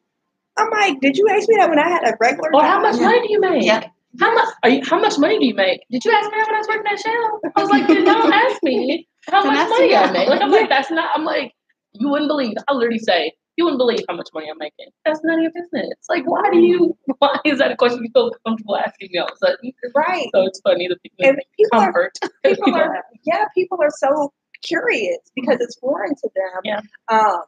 I'm 0.56 0.70
like, 0.70 1.00
"Did 1.00 1.16
you 1.16 1.26
ask 1.28 1.48
me 1.48 1.56
that 1.56 1.68
when 1.68 1.78
I 1.78 1.88
had 1.88 2.04
a 2.06 2.16
regular 2.20 2.50
Or 2.54 2.60
job?" 2.60 2.70
how 2.70 2.80
much 2.80 3.00
money 3.00 3.20
do 3.26 3.32
you 3.32 3.40
make? 3.40 3.64
Yeah. 3.64 3.88
How 4.18 4.34
much 4.34 4.48
are 4.64 4.70
you 4.70 4.82
how 4.84 4.98
much 4.98 5.18
money 5.18 5.38
do 5.38 5.46
you 5.46 5.54
make? 5.54 5.80
Did 5.90 6.04
you 6.04 6.10
ask 6.12 6.30
me 6.30 6.38
when 6.38 6.54
I 6.54 6.58
was 6.58 6.68
working 6.68 6.92
at 6.92 6.98
Shell? 6.98 7.40
I 7.56 7.60
was 7.60 7.70
like, 7.70 7.86
then 7.86 8.04
don't 8.04 8.32
ask 8.32 8.62
me 8.62 9.08
how 9.28 9.44
much 9.44 9.68
money 9.68 9.94
I 9.94 10.10
make. 10.10 10.28
Like 10.28 10.40
I'm 10.42 10.50
like, 10.50 10.68
that's 10.74 10.90
not 10.90 11.10
I'm 11.14 11.24
like, 11.24 11.52
you 11.92 12.08
wouldn't 12.08 12.28
believe. 12.28 12.54
I 12.68 12.72
literally 12.74 12.98
say, 12.98 13.32
you 13.56 13.64
wouldn't 13.64 13.78
believe 13.78 14.00
how 14.08 14.16
much 14.16 14.28
money 14.34 14.48
I'm 14.50 14.58
making. 14.58 14.86
That's 15.04 15.20
none 15.22 15.38
of 15.38 15.42
your 15.42 15.52
business. 15.52 15.94
Like 16.08 16.24
why 16.26 16.42
do 16.50 16.58
you 16.58 16.96
why 17.18 17.38
is 17.44 17.58
that 17.58 17.70
a 17.70 17.76
question 17.76 18.02
you 18.02 18.10
feel 18.12 18.32
comfortable 18.46 18.76
asking 18.76 19.10
me 19.12 19.18
all 19.20 19.26
of 19.28 19.34
a 19.34 19.46
sudden? 19.46 19.72
Right. 19.94 20.28
So 20.34 20.44
it's 20.46 20.60
funny 20.60 20.88
that 20.88 21.00
people 21.02 21.26
And 21.26 21.38
people 21.56 21.78
are 21.78 21.84
comfort. 21.92 22.12
people 22.44 22.64
people 22.64 22.74
are 22.80 23.04
yeah 23.24 23.44
people 23.54 23.78
are 23.80 23.90
so 23.96 24.32
curious 24.62 25.18
because 25.36 25.58
it's 25.60 25.78
foreign 25.78 26.14
to 26.16 26.28
them 26.34 26.60
Yeah. 26.64 26.80
um 27.08 27.40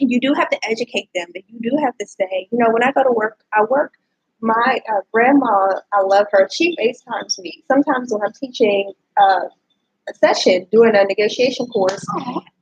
you 0.00 0.18
do 0.20 0.34
have 0.34 0.48
to 0.50 0.58
educate 0.68 1.08
them 1.14 1.28
but 1.32 1.42
you 1.48 1.60
do 1.70 1.76
have 1.82 1.96
to 1.98 2.06
say 2.06 2.48
you 2.50 2.58
know 2.58 2.68
when 2.70 2.82
i 2.82 2.90
go 2.90 3.04
to 3.04 3.12
work 3.12 3.38
i 3.54 3.62
work 3.62 3.92
my 4.40 4.80
uh, 4.88 5.00
grandma 5.12 5.80
i 5.92 6.02
love 6.02 6.26
her. 6.30 6.48
She 6.52 6.76
facetimes 6.76 7.38
me. 7.38 7.64
Sometimes 7.68 8.12
when 8.12 8.22
i'm 8.22 8.32
teaching 8.32 8.92
uh, 9.20 9.40
a 10.08 10.14
session 10.14 10.66
doing 10.70 10.94
a 10.94 11.04
negotiation 11.04 11.66
course 11.66 12.04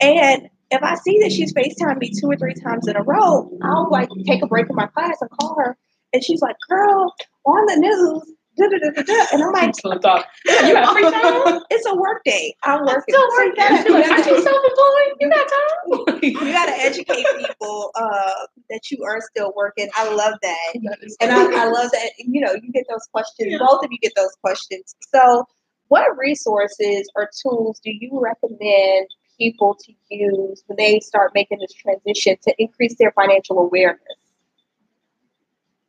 and 0.01 0.49
if 0.71 0.83
i 0.83 0.95
see 0.95 1.19
that 1.21 1.31
she's 1.31 1.53
facetime 1.53 1.99
me 1.99 2.11
two 2.19 2.27
or 2.31 2.37
three 2.37 2.55
times 2.55 2.89
in 2.89 2.97
a 2.97 3.03
row 3.03 3.51
i'll 3.63 3.91
like 3.91 4.09
take 4.27 4.43
a 4.43 4.47
break 4.47 4.69
in 4.71 4.77
my 4.77 4.87
class 4.87 5.17
and 5.21 5.31
call 5.31 5.55
her. 5.59 5.77
And 6.13 6.25
she's 6.25 6.41
like 6.41 6.57
girl 6.69 7.13
on 7.45 7.67
the 7.67 7.77
news 7.77 8.35
da, 8.57 8.67
da, 8.69 8.91
da, 8.95 9.03
da, 9.03 9.27
and 9.33 9.43
i'm 9.43 9.53
like 9.53 9.69
it's 9.71 9.83
you 9.85 10.75
got 10.75 10.93
free 10.93 11.03
time? 11.11 11.61
it's 11.71 11.87
a 11.87 11.95
work 11.97 12.23
day. 12.25 12.55
I'm 12.63 12.85
working. 12.85 13.03
Still 13.15 13.31
So 13.31 13.43
you 13.43 13.49
working. 13.49 13.55
gotta- 13.57 13.83
She's 13.83 13.93
like, 13.93 14.11
Aren't 14.11 14.27
you 14.27 14.43
self-employed? 14.43 15.17
You 15.21 15.31
got 15.31 15.49
time? 15.49 16.21
you 16.23 16.53
gotta 16.53 16.73
educate 16.73 17.27
people 17.39 17.91
uh, 17.95 18.31
that 18.71 18.91
you 18.91 19.03
are 19.05 19.21
still 19.21 19.53
working. 19.57 19.89
I 19.97 20.13
love 20.15 20.35
that. 20.43 20.73
That 20.83 20.99
And 21.21 21.33
I, 21.33 21.63
I 21.63 21.67
love 21.67 21.91
that, 21.93 22.11
you 22.19 22.41
know, 22.41 22.53
you 22.55 22.71
get 22.73 22.85
those 22.91 23.07
questions, 23.13 23.59
both 23.59 23.85
of 23.85 23.91
you 23.91 23.99
get 23.99 24.13
those 24.17 24.35
questions. 24.43 24.95
So, 25.13 25.47
what 25.89 26.17
resources 26.17 27.11
or 27.17 27.31
tools 27.43 27.81
do 27.85 27.91
you 27.93 28.11
recommend 28.21 29.07
people 29.39 29.77
to 29.85 29.93
use 30.11 30.63
when 30.67 30.77
they 30.77 31.01
start 31.01 31.33
making 31.35 31.59
this 31.59 31.73
transition 31.75 32.37
to 32.47 32.55
increase 32.59 32.97
their 32.99 33.13
financial 33.13 33.59
awareness? 33.59 34.01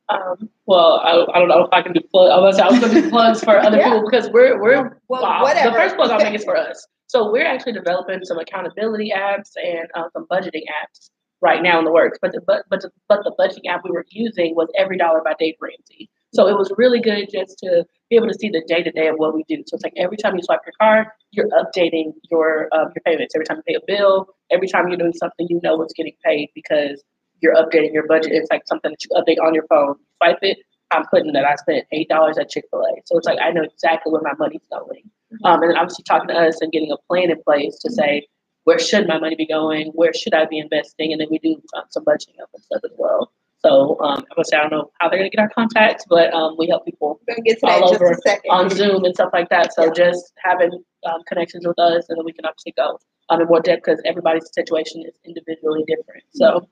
Um, 0.08 0.48
well, 0.66 1.00
I, 1.04 1.26
I 1.34 1.38
don't 1.40 1.48
know 1.48 1.64
if 1.64 1.72
I 1.72 1.82
can 1.82 1.92
do 1.92 2.00
plug. 2.12 2.30
I 2.30 2.38
was, 2.40 2.58
I 2.58 2.68
was 2.70 2.78
going 2.78 2.94
to 2.94 3.02
do 3.02 3.10
plugs 3.10 3.40
for 3.42 3.58
other 3.58 3.76
Yeah. 3.78 3.84
people 3.94 4.08
because 4.08 4.30
we're 4.30 4.60
we're 4.62 5.00
Well, 5.08 5.22
wow, 5.22 5.42
whatever. 5.42 5.70
the 5.70 5.76
first 5.76 5.96
plug 5.96 6.10
I'll 6.10 6.18
make 6.18 6.34
is 6.34 6.44
for 6.50 6.56
us. 6.56 6.86
So 7.08 7.30
we're 7.30 7.46
actually 7.46 7.72
developing 7.72 8.24
some 8.24 8.38
accountability 8.38 9.12
apps 9.16 9.50
and 9.62 9.88
uh, 9.94 10.08
some 10.12 10.26
budgeting 10.30 10.62
apps 10.82 11.10
right 11.40 11.62
now 11.62 11.78
in 11.78 11.84
the 11.84 11.92
works. 11.92 12.18
But 12.22 12.32
the 12.32 12.40
but 12.46 12.64
but 12.70 12.82
the, 12.82 12.90
but 13.08 13.20
the 13.24 13.34
budgeting 13.38 13.68
app 13.68 13.82
we 13.84 13.90
were 13.90 14.04
using 14.10 14.54
was 14.54 14.68
Every 14.78 14.96
Dollar 14.96 15.22
by 15.24 15.34
Dave 15.38 15.54
Ramsey. 15.60 16.08
So 16.34 16.46
it 16.48 16.56
was 16.58 16.70
really 16.76 17.00
good 17.00 17.28
just 17.32 17.58
to 17.60 17.84
be 18.10 18.16
able 18.16 18.28
to 18.28 18.34
see 18.34 18.48
the 18.50 18.62
day 18.68 18.82
to 18.82 18.90
day 18.90 19.08
of 19.08 19.16
what 19.16 19.34
we 19.34 19.44
do. 19.48 19.62
So 19.66 19.74
it's 19.76 19.84
like 19.84 19.94
every 19.96 20.16
time 20.18 20.36
you 20.36 20.42
swipe 20.42 20.60
your 20.66 20.74
card, 20.80 21.06
you're 21.30 21.48
updating 21.48 22.12
your 22.30 22.68
um, 22.72 22.92
your 22.94 23.02
payments. 23.04 23.34
Every 23.34 23.46
time 23.46 23.56
you 23.58 23.62
pay 23.66 23.74
a 23.74 23.80
bill, 23.86 24.28
every 24.50 24.68
time 24.68 24.88
you're 24.88 24.98
doing 24.98 25.14
something, 25.14 25.46
you 25.48 25.60
know 25.62 25.76
what's 25.76 25.94
getting 25.94 26.14
paid 26.24 26.50
because 26.54 27.02
you're 27.40 27.54
updating 27.54 27.92
your 27.92 28.06
budget. 28.06 28.32
It's 28.32 28.50
like 28.50 28.62
something 28.66 28.90
that 28.92 29.04
you 29.04 29.10
update 29.16 29.44
on 29.44 29.54
your 29.54 29.66
phone. 29.68 29.96
Swipe 30.18 30.38
it. 30.42 30.58
I'm 30.90 31.04
putting 31.06 31.32
that 31.32 31.44
I 31.44 31.56
spent 31.56 31.84
eight 31.92 32.08
dollars 32.08 32.38
at 32.38 32.48
Chick 32.48 32.64
Fil 32.70 32.80
A. 32.80 32.92
So 33.06 33.18
it's 33.18 33.26
like 33.26 33.38
I 33.40 33.50
know 33.50 33.62
exactly 33.62 34.12
where 34.12 34.22
my 34.22 34.34
money's 34.38 34.66
going. 34.70 35.10
Um, 35.44 35.62
and 35.62 35.76
obviously 35.76 36.04
talking 36.04 36.28
to 36.28 36.34
us 36.34 36.60
and 36.60 36.70
getting 36.72 36.92
a 36.92 36.96
plan 37.08 37.30
in 37.30 37.42
place 37.42 37.78
to 37.80 37.90
say 37.90 38.26
where 38.64 38.78
should 38.78 39.06
my 39.08 39.18
money 39.18 39.36
be 39.36 39.46
going, 39.46 39.88
where 39.94 40.12
should 40.14 40.34
I 40.34 40.46
be 40.46 40.58
investing, 40.58 41.12
and 41.12 41.20
then 41.20 41.28
we 41.30 41.38
do 41.38 41.60
um, 41.76 41.84
some 41.90 42.04
budgeting 42.04 42.40
up 42.42 42.50
and 42.54 42.62
stuff 42.64 42.82
as 42.84 42.92
well. 42.96 43.30
So 43.58 43.98
um, 44.00 44.18
I'm 44.18 44.36
gonna 44.36 44.44
say 44.44 44.56
I 44.56 44.62
don't 44.62 44.70
know 44.70 44.90
how 45.00 45.08
they're 45.08 45.18
gonna 45.18 45.30
get 45.30 45.40
our 45.40 45.48
contacts, 45.50 46.04
but 46.08 46.32
um, 46.34 46.56
we 46.58 46.68
help 46.68 46.84
people 46.84 47.20
get 47.44 47.58
All 47.62 47.94
over 47.94 48.16
on 48.50 48.70
Zoom 48.70 49.04
and 49.04 49.14
stuff 49.14 49.30
like 49.32 49.48
that. 49.50 49.72
So 49.74 49.84
Yeah. 49.86 49.90
just 49.92 50.32
having 50.38 50.72
um, 51.04 51.22
connections 51.26 51.66
with 51.66 51.78
us, 51.78 52.06
and 52.08 52.18
then 52.18 52.24
we 52.24 52.32
can 52.32 52.44
obviously 52.44 52.72
go 52.76 52.98
um, 53.28 53.40
in 53.40 53.46
more 53.48 53.60
depth 53.60 53.84
because 53.84 54.00
everybody's 54.04 54.48
situation 54.52 55.02
is 55.06 55.14
individually 55.24 55.84
different. 55.86 56.24
So, 56.32 56.68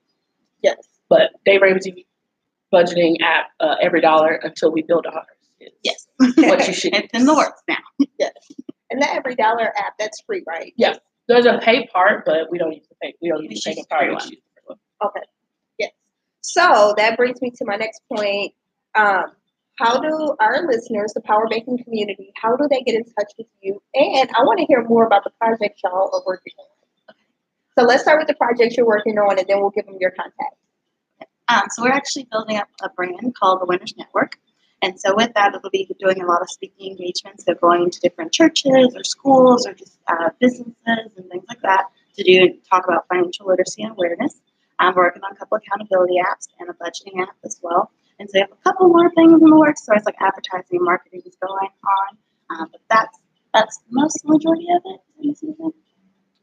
Yes. 0.65 0.77
but 1.09 1.31
Dave 1.45 1.61
Ramsey 1.63 2.07
budgeting 2.73 3.17
app 3.23 3.47
uh, 3.61 3.77
every 3.81 4.01
dollar 4.01 4.35
until 4.43 4.73
we 4.73 4.83
build 4.83 5.07
ours. 5.07 5.27
is 5.61 5.71
Yes. 5.85 6.07
what 6.19 6.67
you 6.67 6.73
should. 6.81 6.95
It's 6.95 7.13
in 7.15 7.27
the 7.27 7.35
works 7.35 7.63
now. 7.69 7.77
Yes, 8.19 8.33
and 8.91 9.01
that 9.03 9.15
every 9.15 9.35
dollar 9.37 9.73
app, 9.79 9.95
that's 9.99 10.21
free, 10.27 10.43
right? 10.49 10.73
Yeah. 10.77 10.95
There's 11.29 11.47
a 11.47 11.59
pay 11.59 11.87
part, 11.87 12.25
but 12.27 12.51
we 12.51 12.59
don't 12.59 12.73
use 12.73 12.87
the 12.89 12.97
pay. 13.03 13.15
We 13.23 13.29
don't 13.31 13.39
We 13.39 13.49
use 13.51 13.63
the 13.65 13.71
use 13.71 13.77
payment 13.77 13.89
the 13.89 13.95
part. 13.95 14.01
free 14.03 14.09
We 14.09 14.15
one. 14.15 14.21
just 14.21 14.33
use 14.33 14.41
the 14.57 14.61
free 14.67 14.77
one. 15.01 15.09
Okay. 15.11 15.27
Yes. 15.79 15.91
So 16.43 16.95
that 16.99 17.17
brings 17.17 17.41
me 17.41 17.51
to 17.51 17.65
my 17.65 17.77
next 17.77 18.03
point. 18.15 18.53
Um, 18.95 19.25
how 19.79 19.99
do 20.01 20.37
our 20.41 20.67
listeners, 20.67 21.13
the 21.15 21.23
power 21.23 21.49
banking 21.49 21.83
community, 21.83 22.31
how 22.37 22.57
do 22.57 22.69
they 22.71 22.81
get 22.83 22.95
in 22.95 23.05
touch 23.05 23.33
with 23.39 23.47
you? 23.63 23.81
And 23.95 24.29
I 24.39 24.43
want 24.45 24.59
to 24.61 24.67
hear 24.67 24.85
more 24.85 25.05
about 25.07 25.25
the 25.25 25.31
projects 25.41 25.81
y'all 25.83 26.11
are 26.13 26.23
working 26.27 26.53
on. 26.59 26.67
So 27.79 27.85
let's 27.85 28.03
start 28.03 28.21
with 28.21 28.29
the 28.29 28.35
projects 28.35 28.77
you're 28.77 28.87
working 28.87 29.19
on, 29.19 29.39
and 29.39 29.47
then 29.49 29.61
we'll 29.61 29.71
give 29.71 29.87
them 29.87 29.97
your 30.01 30.13
contact. 30.13 30.57
Um, 31.49 31.65
so 31.71 31.83
we're 31.83 31.91
actually 31.91 32.27
building 32.31 32.57
up 32.57 32.69
a 32.83 32.89
brand 32.89 33.35
called 33.35 33.61
the 33.61 33.67
Winners 33.67 33.95
Network. 33.99 34.39
And 34.81 34.99
so 35.01 35.15
with 35.15 35.33
that, 35.35 35.55
it'll 35.55 35.71
be 35.71 35.89
doing 35.99 36.23
a 36.23 36.27
lot 36.27 36.43
of 36.43 36.51
speaking 36.51 36.93
engagements, 36.93 37.45
so 37.45 37.55
going 37.55 37.91
to 37.91 38.01
different 38.01 38.33
churches 38.33 38.95
or 38.95 39.03
schools 39.03 39.67
or 39.67 39.73
just 39.73 39.99
uh, 40.07 40.31
businesses 40.41 40.75
and 40.87 41.31
things 41.31 41.45
like 41.49 41.61
that 41.63 41.87
to 42.17 42.23
do 42.23 42.55
talk 42.71 42.85
about 42.85 43.07
financial 43.09 43.47
literacy 43.47 43.83
and 43.83 43.93
awareness. 43.93 44.41
Um, 44.79 44.95
we're 44.95 45.05
working 45.05 45.23
on 45.23 45.33
a 45.33 45.37
couple 45.37 45.59
accountability 45.59 46.15
apps 46.21 46.49
and 46.61 46.69
a 46.69 46.75
budgeting 46.75 47.21
app 47.23 47.37
as 47.45 47.59
well. 47.63 47.91
And 48.19 48.29
so 48.29 48.33
we 48.35 48.41
have 48.41 48.53
a 48.53 48.63
couple 48.63 48.89
more 48.89 49.11
things 49.15 49.41
in 49.43 49.49
the 49.49 49.57
works. 49.57 49.85
So 49.85 49.95
it's 49.95 50.07
like 50.07 50.17
advertising 50.21 50.79
and 50.79 50.85
marketing 50.85 51.23
is 51.27 51.37
going 51.41 51.71
on. 51.85 52.19
Um, 52.51 52.69
but 52.71 52.81
that's 52.91 53.19
that's 53.53 53.81
most 53.91 54.25
majority 54.25 54.67
of 54.77 54.83
it. 54.85 55.75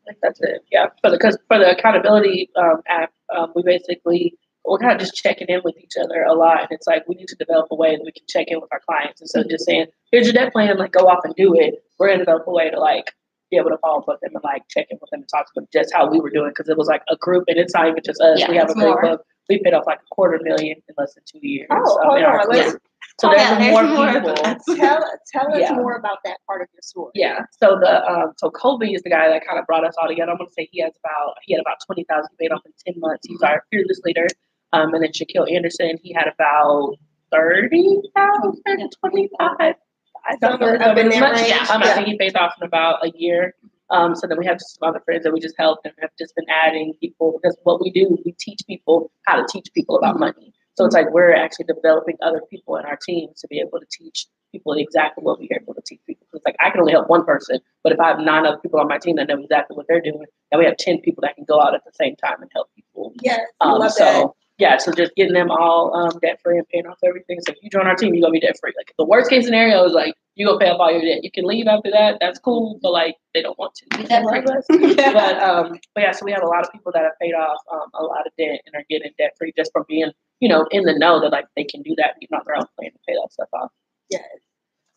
In 0.08 0.16
the 0.22 0.28
season. 0.28 0.32
I 0.32 0.38
think 0.38 0.38
that's 0.38 0.42
it. 0.42 0.66
Yeah. 0.72 0.88
For 1.02 1.12
the 1.12 1.18
because 1.18 1.38
for 1.48 1.60
the 1.60 1.72
accountability 1.72 2.50
um, 2.56 2.82
app, 2.88 3.12
um, 3.36 3.52
we 3.56 3.64
basically 3.64 4.38
we're 4.66 4.78
kind 4.78 4.94
of 4.94 5.00
just 5.00 5.16
checking 5.16 5.48
in 5.48 5.62
with 5.64 5.76
each 5.80 5.94
other 6.02 6.22
a 6.24 6.34
lot, 6.34 6.62
and 6.62 6.68
it's 6.72 6.88
like 6.88 7.08
we 7.08 7.16
need 7.16 7.28
to 7.28 7.36
develop 7.36 7.68
a 7.72 7.76
way 7.76 7.96
that 7.96 8.04
we 8.06 8.12
can 8.12 8.24
check 8.28 8.48
in 8.48 8.62
with 8.62 8.72
our 8.72 8.82
clients 8.88 9.22
instead 9.22 9.46
of 9.46 9.50
just 9.50 9.66
saying, 9.66 9.88
"Here's 10.12 10.26
your 10.26 10.34
debt 10.34 10.54
plan, 10.54 10.78
like 10.78 10.92
go 10.92 11.08
off 11.08 11.22
and 11.24 11.34
do 11.36 11.56
it." 11.56 11.84
We're 11.98 12.08
gonna 12.08 12.20
develop 12.20 12.48
a 12.48 12.52
way 12.52 12.70
to 12.70 12.80
like 12.80 13.12
be 13.50 13.58
able 13.58 13.70
to 13.70 13.78
follow 13.80 14.00
up 14.00 14.08
with 14.08 14.20
them 14.22 14.32
and 14.34 14.44
like 14.44 14.64
check 14.70 14.88
in 14.90 14.98
with 15.02 15.10
them 15.10 15.22
and 15.22 15.30
talk 15.30 15.46
to 15.46 15.52
them 15.56 15.68
just 15.74 15.94
how 15.94 16.10
we 16.10 16.20
were 16.20 16.30
doing 16.30 16.52
because 16.52 16.70
it 16.70 16.78
was 16.78 16.88
like 16.88 17.02
a 17.10 17.16
group, 17.18 17.46
and 17.48 17.58
it's 17.58 17.74
not 17.74 17.88
even 17.88 18.02
just 18.04 18.22
us. 18.22 18.40
Yeah, 18.40 18.50
we 18.50 18.58
have 18.58 18.70
a 18.70 18.74
group 18.74 19.02
more. 19.02 19.06
of 19.06 19.22
we 19.50 19.60
paid 19.64 19.74
off 19.74 19.86
like 19.88 20.00
a 20.00 20.16
quarter 20.16 20.40
million 20.44 20.78
in 20.88 20.96
less 20.98 21.14
than 21.16 21.24
two 21.30 21.40
years. 21.42 21.68
Oh, 21.72 22.00
um, 22.00 22.10
hold 22.10 22.24
on. 22.24 22.50
Let's 22.50 22.78
group. 23.20 23.32
So 23.32 23.38
there's 23.38 23.42
Yeah, 23.42 23.60
there's 23.60 23.72
more 23.74 23.84
more, 24.06 24.14
people. 24.14 24.34
but 24.36 24.44
that's- 24.44 24.66
tell 24.80 25.04
tell 25.32 25.54
us 25.54 25.60
Yeah. 25.62 25.74
more 25.74 25.96
about 25.98 26.18
that 26.26 26.38
part 26.48 26.62
of 26.62 26.68
your 26.74 26.82
story. 26.82 27.12
Yeah. 27.16 27.46
So 27.60 27.78
the 27.80 28.06
um 28.10 28.34
so 28.38 28.50
Colby 28.52 28.94
is 28.94 29.02
the 29.04 29.10
guy 29.10 29.30
that 29.30 29.46
kind 29.46 29.60
of 29.60 29.66
brought 29.66 29.86
us 29.86 29.96
all 30.02 30.08
together. 30.08 30.32
I'm 30.32 30.38
gonna 30.38 30.50
say 30.52 30.68
he 30.72 30.82
has 30.82 30.94
about 31.04 31.36
he 31.44 31.54
had 31.54 31.62
about 31.62 31.78
twenty 31.86 32.06
thousand 32.10 32.30
paid 32.40 32.52
off 32.52 32.62
in 32.66 32.72
ten 32.86 33.00
months. 33.00 33.28
He's 33.28 33.42
our 33.42 33.64
fearless 33.72 34.02
leader. 34.06 34.28
Um 34.74 34.94
and 34.94 35.04
then 35.04 35.12
Shaquille 35.12 35.52
Anderson, 35.54 35.98
he 36.02 36.14
had 36.14 36.28
about 36.28 36.96
thirty 37.32 38.02
thousand, 38.16 38.92
twenty 39.00 39.30
five. 39.40 39.76
I 40.24 40.36
don't 40.40 40.60
know 40.62 40.68
Somewhere 40.68 40.82
up 40.84 40.98
in 40.98 41.08
as 41.08 41.14
that 41.16 41.20
much. 41.20 41.36
range. 41.38 41.48
Yeah. 41.50 41.68
Um, 41.76 41.82
I 41.82 41.86
Yeah. 41.88 41.94
think 41.96 42.08
he 42.08 42.18
pays 42.18 42.36
off 42.36 42.54
in 42.62 42.68
about 42.68 43.04
a 43.06 43.12
year. 43.16 43.56
Um, 43.90 44.16
so 44.16 44.26
then 44.28 44.38
we 44.38 44.46
have 44.46 44.56
just 44.58 44.78
some 44.80 44.88
other 44.88 45.02
friends 45.04 45.24
that 45.24 45.34
we 45.34 45.40
just 45.42 45.56
helped 45.58 45.86
and 45.86 45.94
have 46.00 46.12
just 46.18 46.34
been 46.36 46.46
adding 46.50 46.94
people 47.02 47.38
because 47.42 47.58
what 47.64 47.82
we 47.82 47.92
do, 47.92 48.18
we 48.24 48.34
teach 48.40 48.60
people 48.68 49.12
how 49.26 49.36
to 49.36 49.46
teach 49.52 49.68
people 49.74 49.98
about 49.98 50.18
money. 50.20 50.54
So 50.76 50.86
it's 50.86 50.96
like 50.96 51.12
we're 51.12 51.34
actually 51.34 51.66
developing 51.66 52.18
other 52.22 52.42
people 52.50 52.78
in 52.78 52.86
our 52.86 52.98
teams 52.98 53.42
to 53.42 53.48
be 53.48 53.60
able 53.60 53.80
to 53.80 53.86
teach 53.92 54.26
people 54.52 54.74
exactly 54.74 55.24
what 55.24 55.40
we're 55.40 55.48
able 55.60 55.74
to 55.74 55.82
teach 55.82 56.00
people. 56.08 56.26
It's 56.34 56.46
like 56.46 56.56
I 56.60 56.70
can 56.70 56.80
only 56.82 56.94
help 56.94 57.08
one 57.10 57.26
person, 57.26 57.60
but 57.84 57.92
if 57.94 58.00
I 58.00 58.08
have 58.10 58.20
nine 58.20 58.46
other 58.46 58.58
people 58.58 58.80
on 58.80 58.88
my 58.88 58.98
team 58.98 59.16
that 59.18 59.28
know 59.28 59.40
exactly 59.42 59.76
what 59.76 59.86
they're 59.88 60.02
doing, 60.02 60.26
then 60.52 60.60
we 60.60 60.66
have 60.66 60.78
ten 60.78 61.00
people 61.02 61.22
that 61.22 61.36
can 61.36 61.46
go 61.46 61.62
out 61.62 61.76
at 61.76 61.84
the 61.86 61.92
same 61.94 62.16
time 62.16 62.42
and 62.42 62.50
help 62.54 62.70
people. 62.76 63.14
Yes, 63.22 63.42
I 63.62 63.72
Um, 63.72 63.80
love 63.80 63.92
so 63.92 64.04
that. 64.04 64.28
yeah, 64.58 64.78
so 64.78 64.92
just 64.92 65.14
getting 65.16 65.34
them 65.34 65.52
all 65.52 65.94
um, 65.96 66.20
debt 66.22 66.40
free 66.44 66.58
and 66.58 66.68
paying 66.70 66.88
off 66.88 67.00
everything. 67.04 67.40
So 67.42 67.52
if 67.54 67.58
you 67.62 67.70
join 67.70 67.88
our 67.88 67.96
team, 67.96 68.14
you're 68.14 68.22
gonna 68.22 68.32
be 68.34 68.40
debt 68.40 68.58
free. 68.60 68.74
Like 68.78 68.94
the 68.98 69.06
worst 69.06 69.30
case 69.30 69.46
scenario 69.46 69.84
is 69.86 69.94
like 69.94 70.16
you 70.36 70.46
gonna 70.46 70.60
pay 70.60 70.70
off 70.70 70.80
all 70.80 70.92
your 70.92 71.02
debt. 71.02 71.24
You 71.24 71.32
can 71.32 71.46
leave 71.46 71.68
after 71.68 71.92
that. 71.92 72.18
That's 72.22 72.40
cool, 72.40 72.80
but 72.82 72.92
like 72.92 73.16
they 73.34 73.42
don't 73.42 73.58
want 73.60 73.76
to. 73.76 73.86
Debt-free. 74.04 74.96
but 74.96 75.42
um, 75.42 75.80
but 75.94 76.02
yeah, 76.02 76.12
so 76.12 76.26
we 76.26 76.32
have 76.32 76.44
a 76.44 76.48
lot 76.48 76.66
of 76.66 76.72
people 76.72 76.92
that 76.94 77.04
have 77.04 77.20
paid 77.20 77.34
off 77.34 77.60
um, 77.72 77.90
a 77.94 78.04
lot 78.04 78.26
of 78.26 78.32
debt 78.38 78.62
and 78.66 78.76
are 78.76 78.86
getting 78.90 79.12
debt 79.18 79.34
free 79.38 79.54
just 79.58 79.72
from 79.74 79.86
being 79.88 80.12
you 80.40 80.48
know 80.50 80.66
in 80.72 80.84
the 80.84 80.98
know 80.98 81.20
that 81.20 81.32
like 81.32 81.46
they 81.56 81.64
can 81.64 81.82
do 81.82 81.94
that, 81.98 82.16
even 82.22 82.36
on 82.36 82.42
their 82.46 82.56
own 82.58 82.66
plan 82.78 82.92
to 82.92 82.98
pay 83.08 83.14
that 83.14 83.32
stuff 83.32 83.50
off. 83.54 83.72
Yes. 84.10 84.24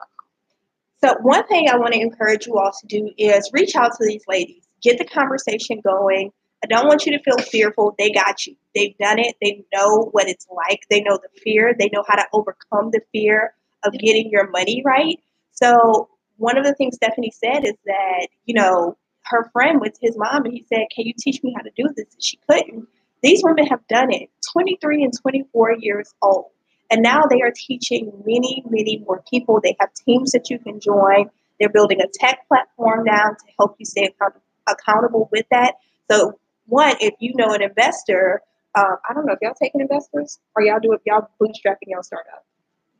So 1.02 1.14
one 1.22 1.44
thing 1.48 1.68
I 1.68 1.76
want 1.76 1.92
to 1.94 2.00
encourage 2.00 2.46
you 2.46 2.56
all 2.56 2.70
to 2.72 2.86
do 2.86 3.10
is 3.18 3.50
reach 3.52 3.74
out 3.76 3.90
to 3.98 4.06
these 4.06 4.22
ladies. 4.28 4.63
Get 4.84 4.98
the 4.98 5.06
conversation 5.06 5.80
going. 5.84 6.32
I 6.64 6.68
don't 6.68 6.88
want 6.88 7.06
you 7.06 7.18
to 7.18 7.24
feel 7.24 7.38
fearful. 7.38 7.94
They 7.98 8.12
got 8.12 8.46
you. 8.46 8.56
They've 8.74 8.96
done 8.98 9.18
it. 9.18 9.36
They 9.42 9.64
know 9.74 10.10
what 10.12 10.28
it's 10.28 10.46
like. 10.50 10.82
They 10.90 11.02
know 11.02 11.18
the 11.18 11.40
fear. 11.42 11.74
They 11.78 11.90
know 11.92 12.04
how 12.08 12.16
to 12.16 12.26
overcome 12.34 12.90
the 12.92 13.02
fear 13.12 13.54
of 13.84 13.94
getting 13.94 14.30
your 14.30 14.50
money 14.50 14.82
right. 14.86 15.18
So 15.52 16.10
one 16.38 16.58
of 16.58 16.64
the 16.64 16.74
things 16.74 16.96
Stephanie 16.96 17.32
said 17.32 17.66
is 17.66 17.74
that, 17.86 18.28
you 18.46 18.54
know, 18.54 18.96
her 19.26 19.50
friend 19.52 19.80
with 19.80 19.96
his 20.02 20.16
mom 20.18 20.44
and 20.46 20.54
he 20.54 20.66
said, 20.68 20.86
Can 20.94 21.06
you 21.06 21.14
teach 21.18 21.42
me 21.42 21.54
how 21.56 21.62
to 21.62 21.70
do 21.76 21.88
this? 21.96 22.14
And 22.14 22.24
she 22.24 22.38
couldn't. 22.48 22.88
These 23.22 23.42
women 23.44 23.66
have 23.68 23.86
done 23.88 24.12
it 24.12 24.30
23 24.52 25.04
and 25.04 25.12
24 25.22 25.76
years 25.80 26.14
old. 26.22 26.46
And 26.90 27.02
now 27.02 27.22
they 27.30 27.42
are 27.42 27.52
teaching 27.54 28.12
many, 28.26 28.64
many 28.68 29.04
more 29.06 29.22
people. 29.30 29.60
They 29.62 29.76
have 29.80 29.90
teams 30.06 30.32
that 30.32 30.50
you 30.50 30.58
can 30.60 30.80
join. 30.80 31.30
They're 31.60 31.70
building 31.70 32.00
a 32.02 32.08
tech 32.12 32.46
platform 32.48 33.04
now 33.04 33.30
to 33.30 33.46
help 33.58 33.76
you 33.78 33.86
stay 33.86 34.04
account- 34.06 34.36
accountable 34.68 35.28
with 35.32 35.46
that. 35.50 35.74
So, 36.10 36.38
one, 36.66 36.96
if 37.00 37.14
you 37.18 37.32
know 37.36 37.52
an 37.52 37.62
investor, 37.62 38.40
um, 38.76 38.96
I 39.08 39.14
don't 39.14 39.26
know 39.26 39.32
if 39.34 39.38
y'all 39.42 39.54
taking 39.60 39.80
investors 39.80 40.38
or 40.56 40.62
y'all 40.62 40.80
do 40.80 40.92
if 40.92 41.00
y'all 41.06 41.28
bootstrapping 41.40 41.88
your 41.88 42.02
startup. 42.02 42.44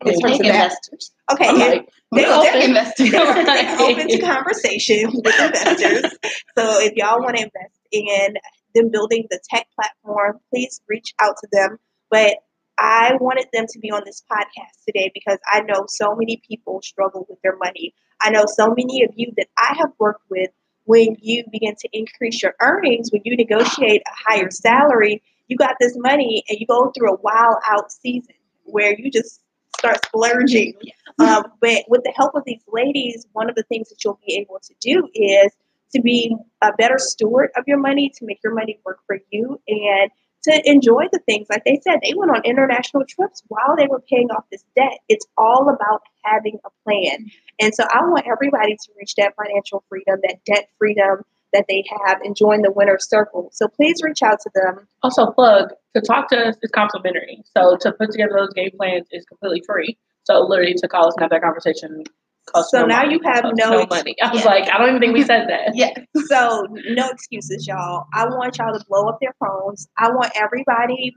In 0.04 0.12
Yeah, 0.12 0.18
terms 0.20 0.38
Take 0.38 0.40
of 0.40 0.46
that. 0.46 0.64
investors. 0.64 1.10
Okay, 1.32 1.52
like, 1.52 1.86
they- 1.86 1.86
we're 2.10 2.42
they're 2.42 2.68
investors. 2.68 3.10
they're 3.10 3.80
open 3.80 4.08
to 4.08 4.18
conversation 4.20 5.10
with 5.24 5.40
investors. 5.40 6.12
So 6.58 6.80
if 6.80 6.92
y'all 6.96 7.20
want 7.20 7.36
to 7.36 7.42
invest 7.44 7.80
in 7.92 8.34
them 8.74 8.90
building 8.90 9.26
the 9.30 9.40
tech 9.50 9.66
platform, 9.74 10.40
please 10.50 10.80
reach 10.88 11.14
out 11.20 11.36
to 11.40 11.48
them. 11.52 11.78
But 12.10 12.36
I 12.76 13.16
wanted 13.20 13.46
them 13.52 13.66
to 13.70 13.78
be 13.78 13.90
on 13.92 14.02
this 14.04 14.22
podcast 14.30 14.84
today 14.86 15.10
because 15.14 15.38
I 15.50 15.60
know 15.60 15.84
so 15.88 16.14
many 16.16 16.42
people 16.46 16.82
struggle 16.82 17.24
with 17.28 17.40
their 17.42 17.56
money. 17.56 17.94
I 18.20 18.30
know 18.30 18.44
so 18.46 18.68
many 18.68 19.04
of 19.04 19.10
you 19.16 19.32
that 19.36 19.46
I 19.56 19.74
have 19.78 19.90
worked 19.98 20.24
with 20.28 20.50
when 20.84 21.16
you 21.20 21.44
begin 21.50 21.74
to 21.76 21.88
increase 21.92 22.42
your 22.42 22.54
earnings, 22.60 23.10
when 23.10 23.22
you 23.24 23.36
negotiate 23.36 24.02
a 24.02 24.30
higher 24.30 24.50
salary, 24.50 25.22
you 25.48 25.56
got 25.56 25.76
this 25.80 25.96
money 25.96 26.44
and 26.48 26.58
you 26.58 26.66
go 26.66 26.90
through 26.96 27.12
a 27.12 27.20
wild 27.20 27.56
out 27.68 27.90
season 27.92 28.34
where 28.64 28.98
you 28.98 29.10
just 29.10 29.40
start 29.78 30.04
splurging. 30.06 30.74
Um, 31.20 31.44
but 31.60 31.84
with 31.86 32.02
the 32.02 32.12
help 32.16 32.34
of 32.34 32.42
these 32.44 32.64
ladies, 32.66 33.24
one 33.34 33.48
of 33.48 33.54
the 33.54 33.62
things 33.62 33.88
that 33.88 34.02
you'll 34.02 34.18
be 34.26 34.34
able 34.34 34.58
to 34.58 34.74
do 34.80 35.08
is 35.14 35.52
to 35.94 36.02
be 36.02 36.34
a 36.60 36.72
better 36.72 36.98
steward 36.98 37.50
of 37.56 37.62
your 37.68 37.78
money, 37.78 38.10
to 38.16 38.24
make 38.24 38.40
your 38.42 38.52
money 38.52 38.80
work 38.84 38.98
for 39.06 39.18
you, 39.30 39.60
and 39.68 40.10
to 40.44 40.62
enjoy 40.70 41.04
the 41.12 41.18
things. 41.20 41.46
Like 41.50 41.64
they 41.64 41.80
said, 41.82 42.00
they 42.02 42.14
went 42.14 42.30
on 42.30 42.42
international 42.44 43.04
trips 43.06 43.42
while 43.48 43.76
they 43.76 43.86
were 43.86 44.00
paying 44.00 44.30
off 44.30 44.44
this 44.50 44.64
debt. 44.76 44.98
It's 45.08 45.26
all 45.36 45.68
about 45.68 46.02
having 46.22 46.58
a 46.64 46.70
plan. 46.84 47.30
And 47.60 47.74
so 47.74 47.84
I 47.84 48.00
want 48.04 48.26
everybody 48.30 48.74
to 48.76 48.92
reach 48.98 49.14
that 49.16 49.34
financial 49.36 49.84
freedom, 49.88 50.20
that 50.22 50.44
debt 50.44 50.68
freedom 50.78 51.22
that 51.52 51.66
they 51.68 51.84
have, 52.04 52.20
and 52.22 52.36
join 52.36 52.62
the 52.62 52.72
winner 52.72 52.98
circle. 52.98 53.48
So 53.52 53.68
please 53.68 54.02
reach 54.02 54.22
out 54.22 54.38
to 54.40 54.50
them. 54.54 54.86
Also, 55.02 55.30
plug 55.30 55.70
to 55.94 56.02
talk 56.02 56.28
to 56.30 56.48
us 56.48 56.56
is 56.62 56.70
complimentary. 56.70 57.42
So 57.56 57.76
to 57.76 57.92
put 57.92 58.10
together 58.10 58.34
those 58.36 58.52
game 58.52 58.70
plans 58.76 59.06
is 59.12 59.24
completely 59.24 59.62
free. 59.66 59.96
So 60.24 60.40
literally 60.40 60.74
to 60.74 60.88
call 60.88 61.08
us 61.08 61.14
and 61.14 61.22
have 61.22 61.30
that 61.30 61.42
conversation. 61.42 62.04
Costs 62.46 62.70
So 62.70 62.80
no 62.82 62.86
now 62.86 63.02
money. 63.02 63.14
you 63.14 63.20
have 63.24 63.42
Costs 63.42 63.56
no 63.58 63.78
ex- 63.80 63.90
money. 63.90 64.16
I 64.22 64.32
was 64.32 64.40
Yeah. 64.44 64.50
like, 64.50 64.70
I 64.70 64.78
don't 64.78 64.88
even 64.88 65.00
think 65.00 65.14
we 65.14 65.22
said 65.24 65.46
that. 65.48 65.70
Yeah. 65.74 65.90
So 66.26 66.66
no 66.90 67.08
excuses, 67.08 67.66
y'all. 67.66 68.06
I 68.14 68.26
want 68.26 68.58
y'all 68.58 68.76
to 68.78 68.84
blow 68.86 69.08
up 69.08 69.18
their 69.20 69.34
phones. 69.40 69.88
I 69.98 70.10
want 70.10 70.32
everybody 70.34 71.14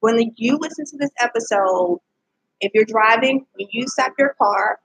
when 0.00 0.32
you 0.36 0.58
listen 0.58 0.84
to 0.86 0.96
this 0.98 1.10
episode, 1.20 2.00
if 2.60 2.72
you're 2.74 2.84
driving, 2.84 3.46
when 3.54 3.66
you 3.72 3.86
stop 3.88 4.12
your 4.18 4.34
car, 4.40 4.78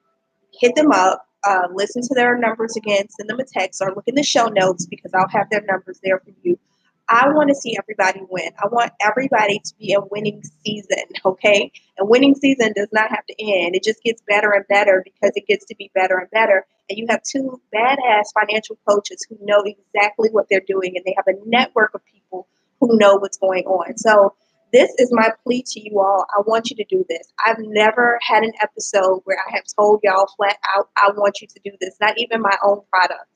hit 0.59 0.75
them 0.75 0.91
up, 0.91 1.25
uh, 1.45 1.67
listen 1.73 2.01
to 2.01 2.13
their 2.15 2.37
numbers 2.37 2.75
again, 2.75 3.07
send 3.09 3.29
them 3.29 3.39
a 3.39 3.43
text, 3.45 3.81
or 3.81 3.93
look 3.95 4.03
in 4.07 4.15
the 4.15 4.23
show 4.23 4.45
notes 4.47 4.85
because 4.85 5.11
I'll 5.13 5.27
have 5.29 5.49
their 5.49 5.61
numbers 5.61 5.99
there 6.03 6.19
for 6.19 6.31
you. 6.43 6.57
I 7.13 7.27
want 7.27 7.49
to 7.49 7.55
see 7.55 7.75
everybody 7.77 8.21
win. 8.29 8.51
I 8.57 8.67
want 8.67 8.93
everybody 9.01 9.59
to 9.59 9.73
be 9.77 9.93
a 9.93 9.99
winning 9.99 10.41
season, 10.63 11.03
okay? 11.25 11.69
And 11.97 12.07
winning 12.07 12.35
season 12.35 12.71
does 12.73 12.87
not 12.93 13.09
have 13.09 13.25
to 13.25 13.35
end. 13.37 13.75
It 13.75 13.83
just 13.83 14.01
gets 14.01 14.21
better 14.25 14.51
and 14.51 14.65
better 14.69 15.03
because 15.03 15.33
it 15.35 15.45
gets 15.45 15.65
to 15.65 15.75
be 15.75 15.91
better 15.93 16.17
and 16.17 16.29
better. 16.31 16.65
And 16.89 16.97
you 16.97 17.07
have 17.09 17.21
two 17.23 17.61
badass 17.75 18.31
financial 18.33 18.77
coaches 18.87 19.27
who 19.29 19.37
know 19.41 19.61
exactly 19.65 20.29
what 20.31 20.47
they're 20.49 20.63
doing 20.65 20.93
and 20.95 21.03
they 21.05 21.13
have 21.17 21.27
a 21.27 21.37
network 21.45 21.93
of 21.93 22.01
people 22.05 22.47
who 22.79 22.97
know 22.97 23.17
what's 23.17 23.37
going 23.37 23.65
on. 23.65 23.97
So 23.97 24.33
this 24.71 24.89
is 24.97 25.09
my 25.11 25.31
plea 25.43 25.65
to 25.67 25.81
you 25.81 25.99
all. 25.99 26.25
I 26.33 26.43
want 26.47 26.69
you 26.69 26.77
to 26.77 26.85
do 26.89 27.05
this. 27.09 27.27
I've 27.45 27.59
never 27.59 28.19
had 28.21 28.43
an 28.43 28.53
episode 28.61 29.19
where 29.25 29.37
I 29.37 29.55
have 29.55 29.65
told 29.77 29.99
y'all 30.03 30.29
flat 30.37 30.57
out, 30.77 30.87
I 30.95 31.11
want 31.17 31.41
you 31.41 31.47
to 31.49 31.59
do 31.61 31.71
this, 31.81 31.97
not 31.99 32.17
even 32.17 32.41
my 32.41 32.55
own 32.63 32.79
products. 32.89 33.27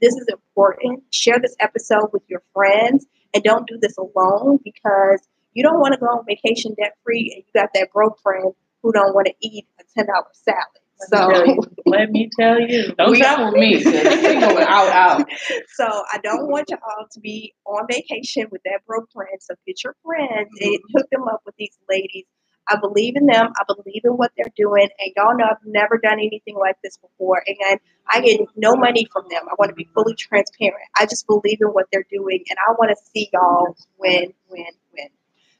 This 0.00 0.14
is 0.14 0.28
important. 0.28 1.02
Share 1.10 1.38
this 1.38 1.56
episode 1.60 2.08
with 2.14 2.22
your 2.28 2.42
friends 2.54 3.06
and 3.34 3.42
don't 3.42 3.66
do 3.66 3.78
this 3.80 3.96
alone 3.96 4.58
because 4.64 5.20
you 5.52 5.62
don't 5.62 5.80
want 5.80 5.94
to 5.94 6.00
go 6.00 6.06
on 6.06 6.24
vacation 6.26 6.74
debt 6.78 6.96
free 7.04 7.32
and 7.34 7.44
you 7.46 7.60
got 7.60 7.70
that 7.74 7.92
broke 7.92 8.20
friend 8.20 8.52
who 8.82 8.92
don't 8.92 9.14
want 9.14 9.26
to 9.26 9.34
eat 9.40 9.66
a 9.80 10.00
$10 10.00 10.06
salad. 10.32 10.62
Let 11.10 11.20
me 11.20 11.38
So 11.38 11.44
you. 11.46 11.60
Let 11.86 12.10
me 12.10 12.30
tell 12.38 12.60
you. 12.60 12.92
Don't 12.94 13.16
travel 13.16 13.52
me. 13.52 13.82
going 13.82 13.96
out, 14.58 14.88
out. 14.88 15.26
so 15.74 15.84
I 15.84 16.18
don't 16.22 16.50
want 16.50 16.70
y'all 16.70 17.06
to 17.12 17.20
be 17.20 17.54
on 17.66 17.86
vacation 17.88 18.46
with 18.50 18.62
that 18.64 18.80
broke 18.86 19.10
friend. 19.12 19.38
So 19.40 19.54
get 19.66 19.82
your 19.84 19.94
friends 20.04 20.48
and 20.60 20.74
mm-hmm. 20.74 20.96
hook 20.96 21.06
them 21.10 21.22
up 21.28 21.42
with 21.46 21.54
these 21.56 21.76
ladies. 21.88 22.24
I 22.68 22.76
believe 22.76 23.16
in 23.16 23.26
them. 23.26 23.52
I 23.58 23.64
believe 23.66 24.02
in 24.04 24.12
what 24.12 24.32
they're 24.36 24.52
doing. 24.56 24.88
And 24.98 25.12
y'all 25.16 25.36
know 25.36 25.46
I've 25.50 25.64
never 25.64 25.98
done 25.98 26.18
anything 26.18 26.56
like 26.56 26.76
this 26.82 26.96
before. 26.98 27.42
And 27.46 27.80
I 28.10 28.20
get 28.20 28.40
no 28.56 28.76
money 28.76 29.06
from 29.12 29.24
them. 29.30 29.42
I 29.50 29.54
want 29.58 29.70
to 29.70 29.74
be 29.74 29.88
fully 29.94 30.14
transparent. 30.14 30.88
I 30.98 31.06
just 31.06 31.26
believe 31.26 31.58
in 31.60 31.68
what 31.68 31.86
they're 31.92 32.06
doing. 32.10 32.44
And 32.50 32.58
I 32.68 32.72
want 32.72 32.90
to 32.90 32.96
see 33.12 33.28
y'all 33.32 33.76
win, 33.98 34.32
win, 34.50 34.66
win. 34.92 35.08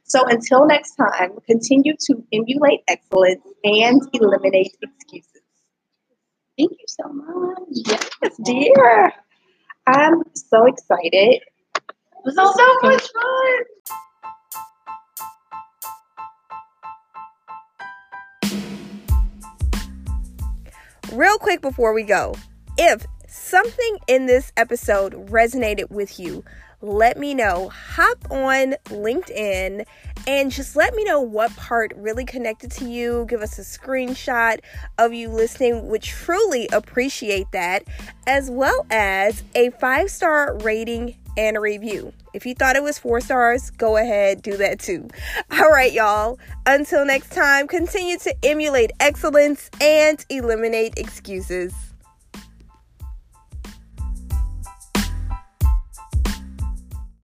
So 0.04 0.24
until 0.26 0.66
next 0.66 0.96
time, 0.96 1.32
continue 1.46 1.94
to 2.06 2.24
emulate 2.32 2.80
excellence 2.88 3.42
and 3.64 4.00
eliminate 4.14 4.76
excuses. 4.80 5.42
Thank 6.58 6.72
you 6.72 6.86
so 6.86 7.08
much. 7.12 7.58
Yes, 7.70 8.36
dear. 8.42 9.12
I'm 9.86 10.22
so 10.34 10.66
excited. 10.66 11.12
It 11.12 11.42
was 12.24 12.34
so 12.34 12.88
much 12.88 13.02
fun. 13.12 14.04
Real 21.12 21.38
quick 21.38 21.62
before 21.62 21.94
we 21.94 22.02
go, 22.02 22.34
if 22.76 23.06
something 23.26 23.98
in 24.08 24.26
this 24.26 24.52
episode 24.58 25.14
resonated 25.30 25.90
with 25.90 26.20
you, 26.20 26.44
let 26.80 27.18
me 27.18 27.34
know. 27.34 27.68
Hop 27.70 28.30
on 28.30 28.74
LinkedIn 28.86 29.84
and 30.26 30.50
just 30.50 30.76
let 30.76 30.94
me 30.94 31.04
know 31.04 31.20
what 31.20 31.54
part 31.56 31.92
really 31.96 32.24
connected 32.24 32.70
to 32.72 32.84
you. 32.88 33.26
Give 33.28 33.40
us 33.40 33.58
a 33.58 33.62
screenshot 33.62 34.60
of 34.98 35.12
you 35.12 35.28
listening. 35.28 35.88
Would 35.88 36.02
truly 36.02 36.68
appreciate 36.72 37.50
that, 37.52 37.84
as 38.26 38.50
well 38.50 38.86
as 38.90 39.42
a 39.54 39.70
five 39.70 40.10
star 40.10 40.56
rating 40.58 41.16
and 41.36 41.56
a 41.56 41.60
review. 41.60 42.12
If 42.34 42.44
you 42.44 42.54
thought 42.54 42.76
it 42.76 42.82
was 42.82 42.98
four 42.98 43.20
stars, 43.20 43.70
go 43.70 43.96
ahead, 43.96 44.42
do 44.42 44.56
that 44.56 44.80
too. 44.80 45.08
All 45.52 45.70
right, 45.70 45.92
y'all. 45.92 46.38
Until 46.66 47.04
next 47.04 47.32
time, 47.32 47.66
continue 47.68 48.18
to 48.18 48.34
emulate 48.42 48.90
excellence 49.00 49.70
and 49.80 50.24
eliminate 50.28 50.94
excuses. 50.98 51.72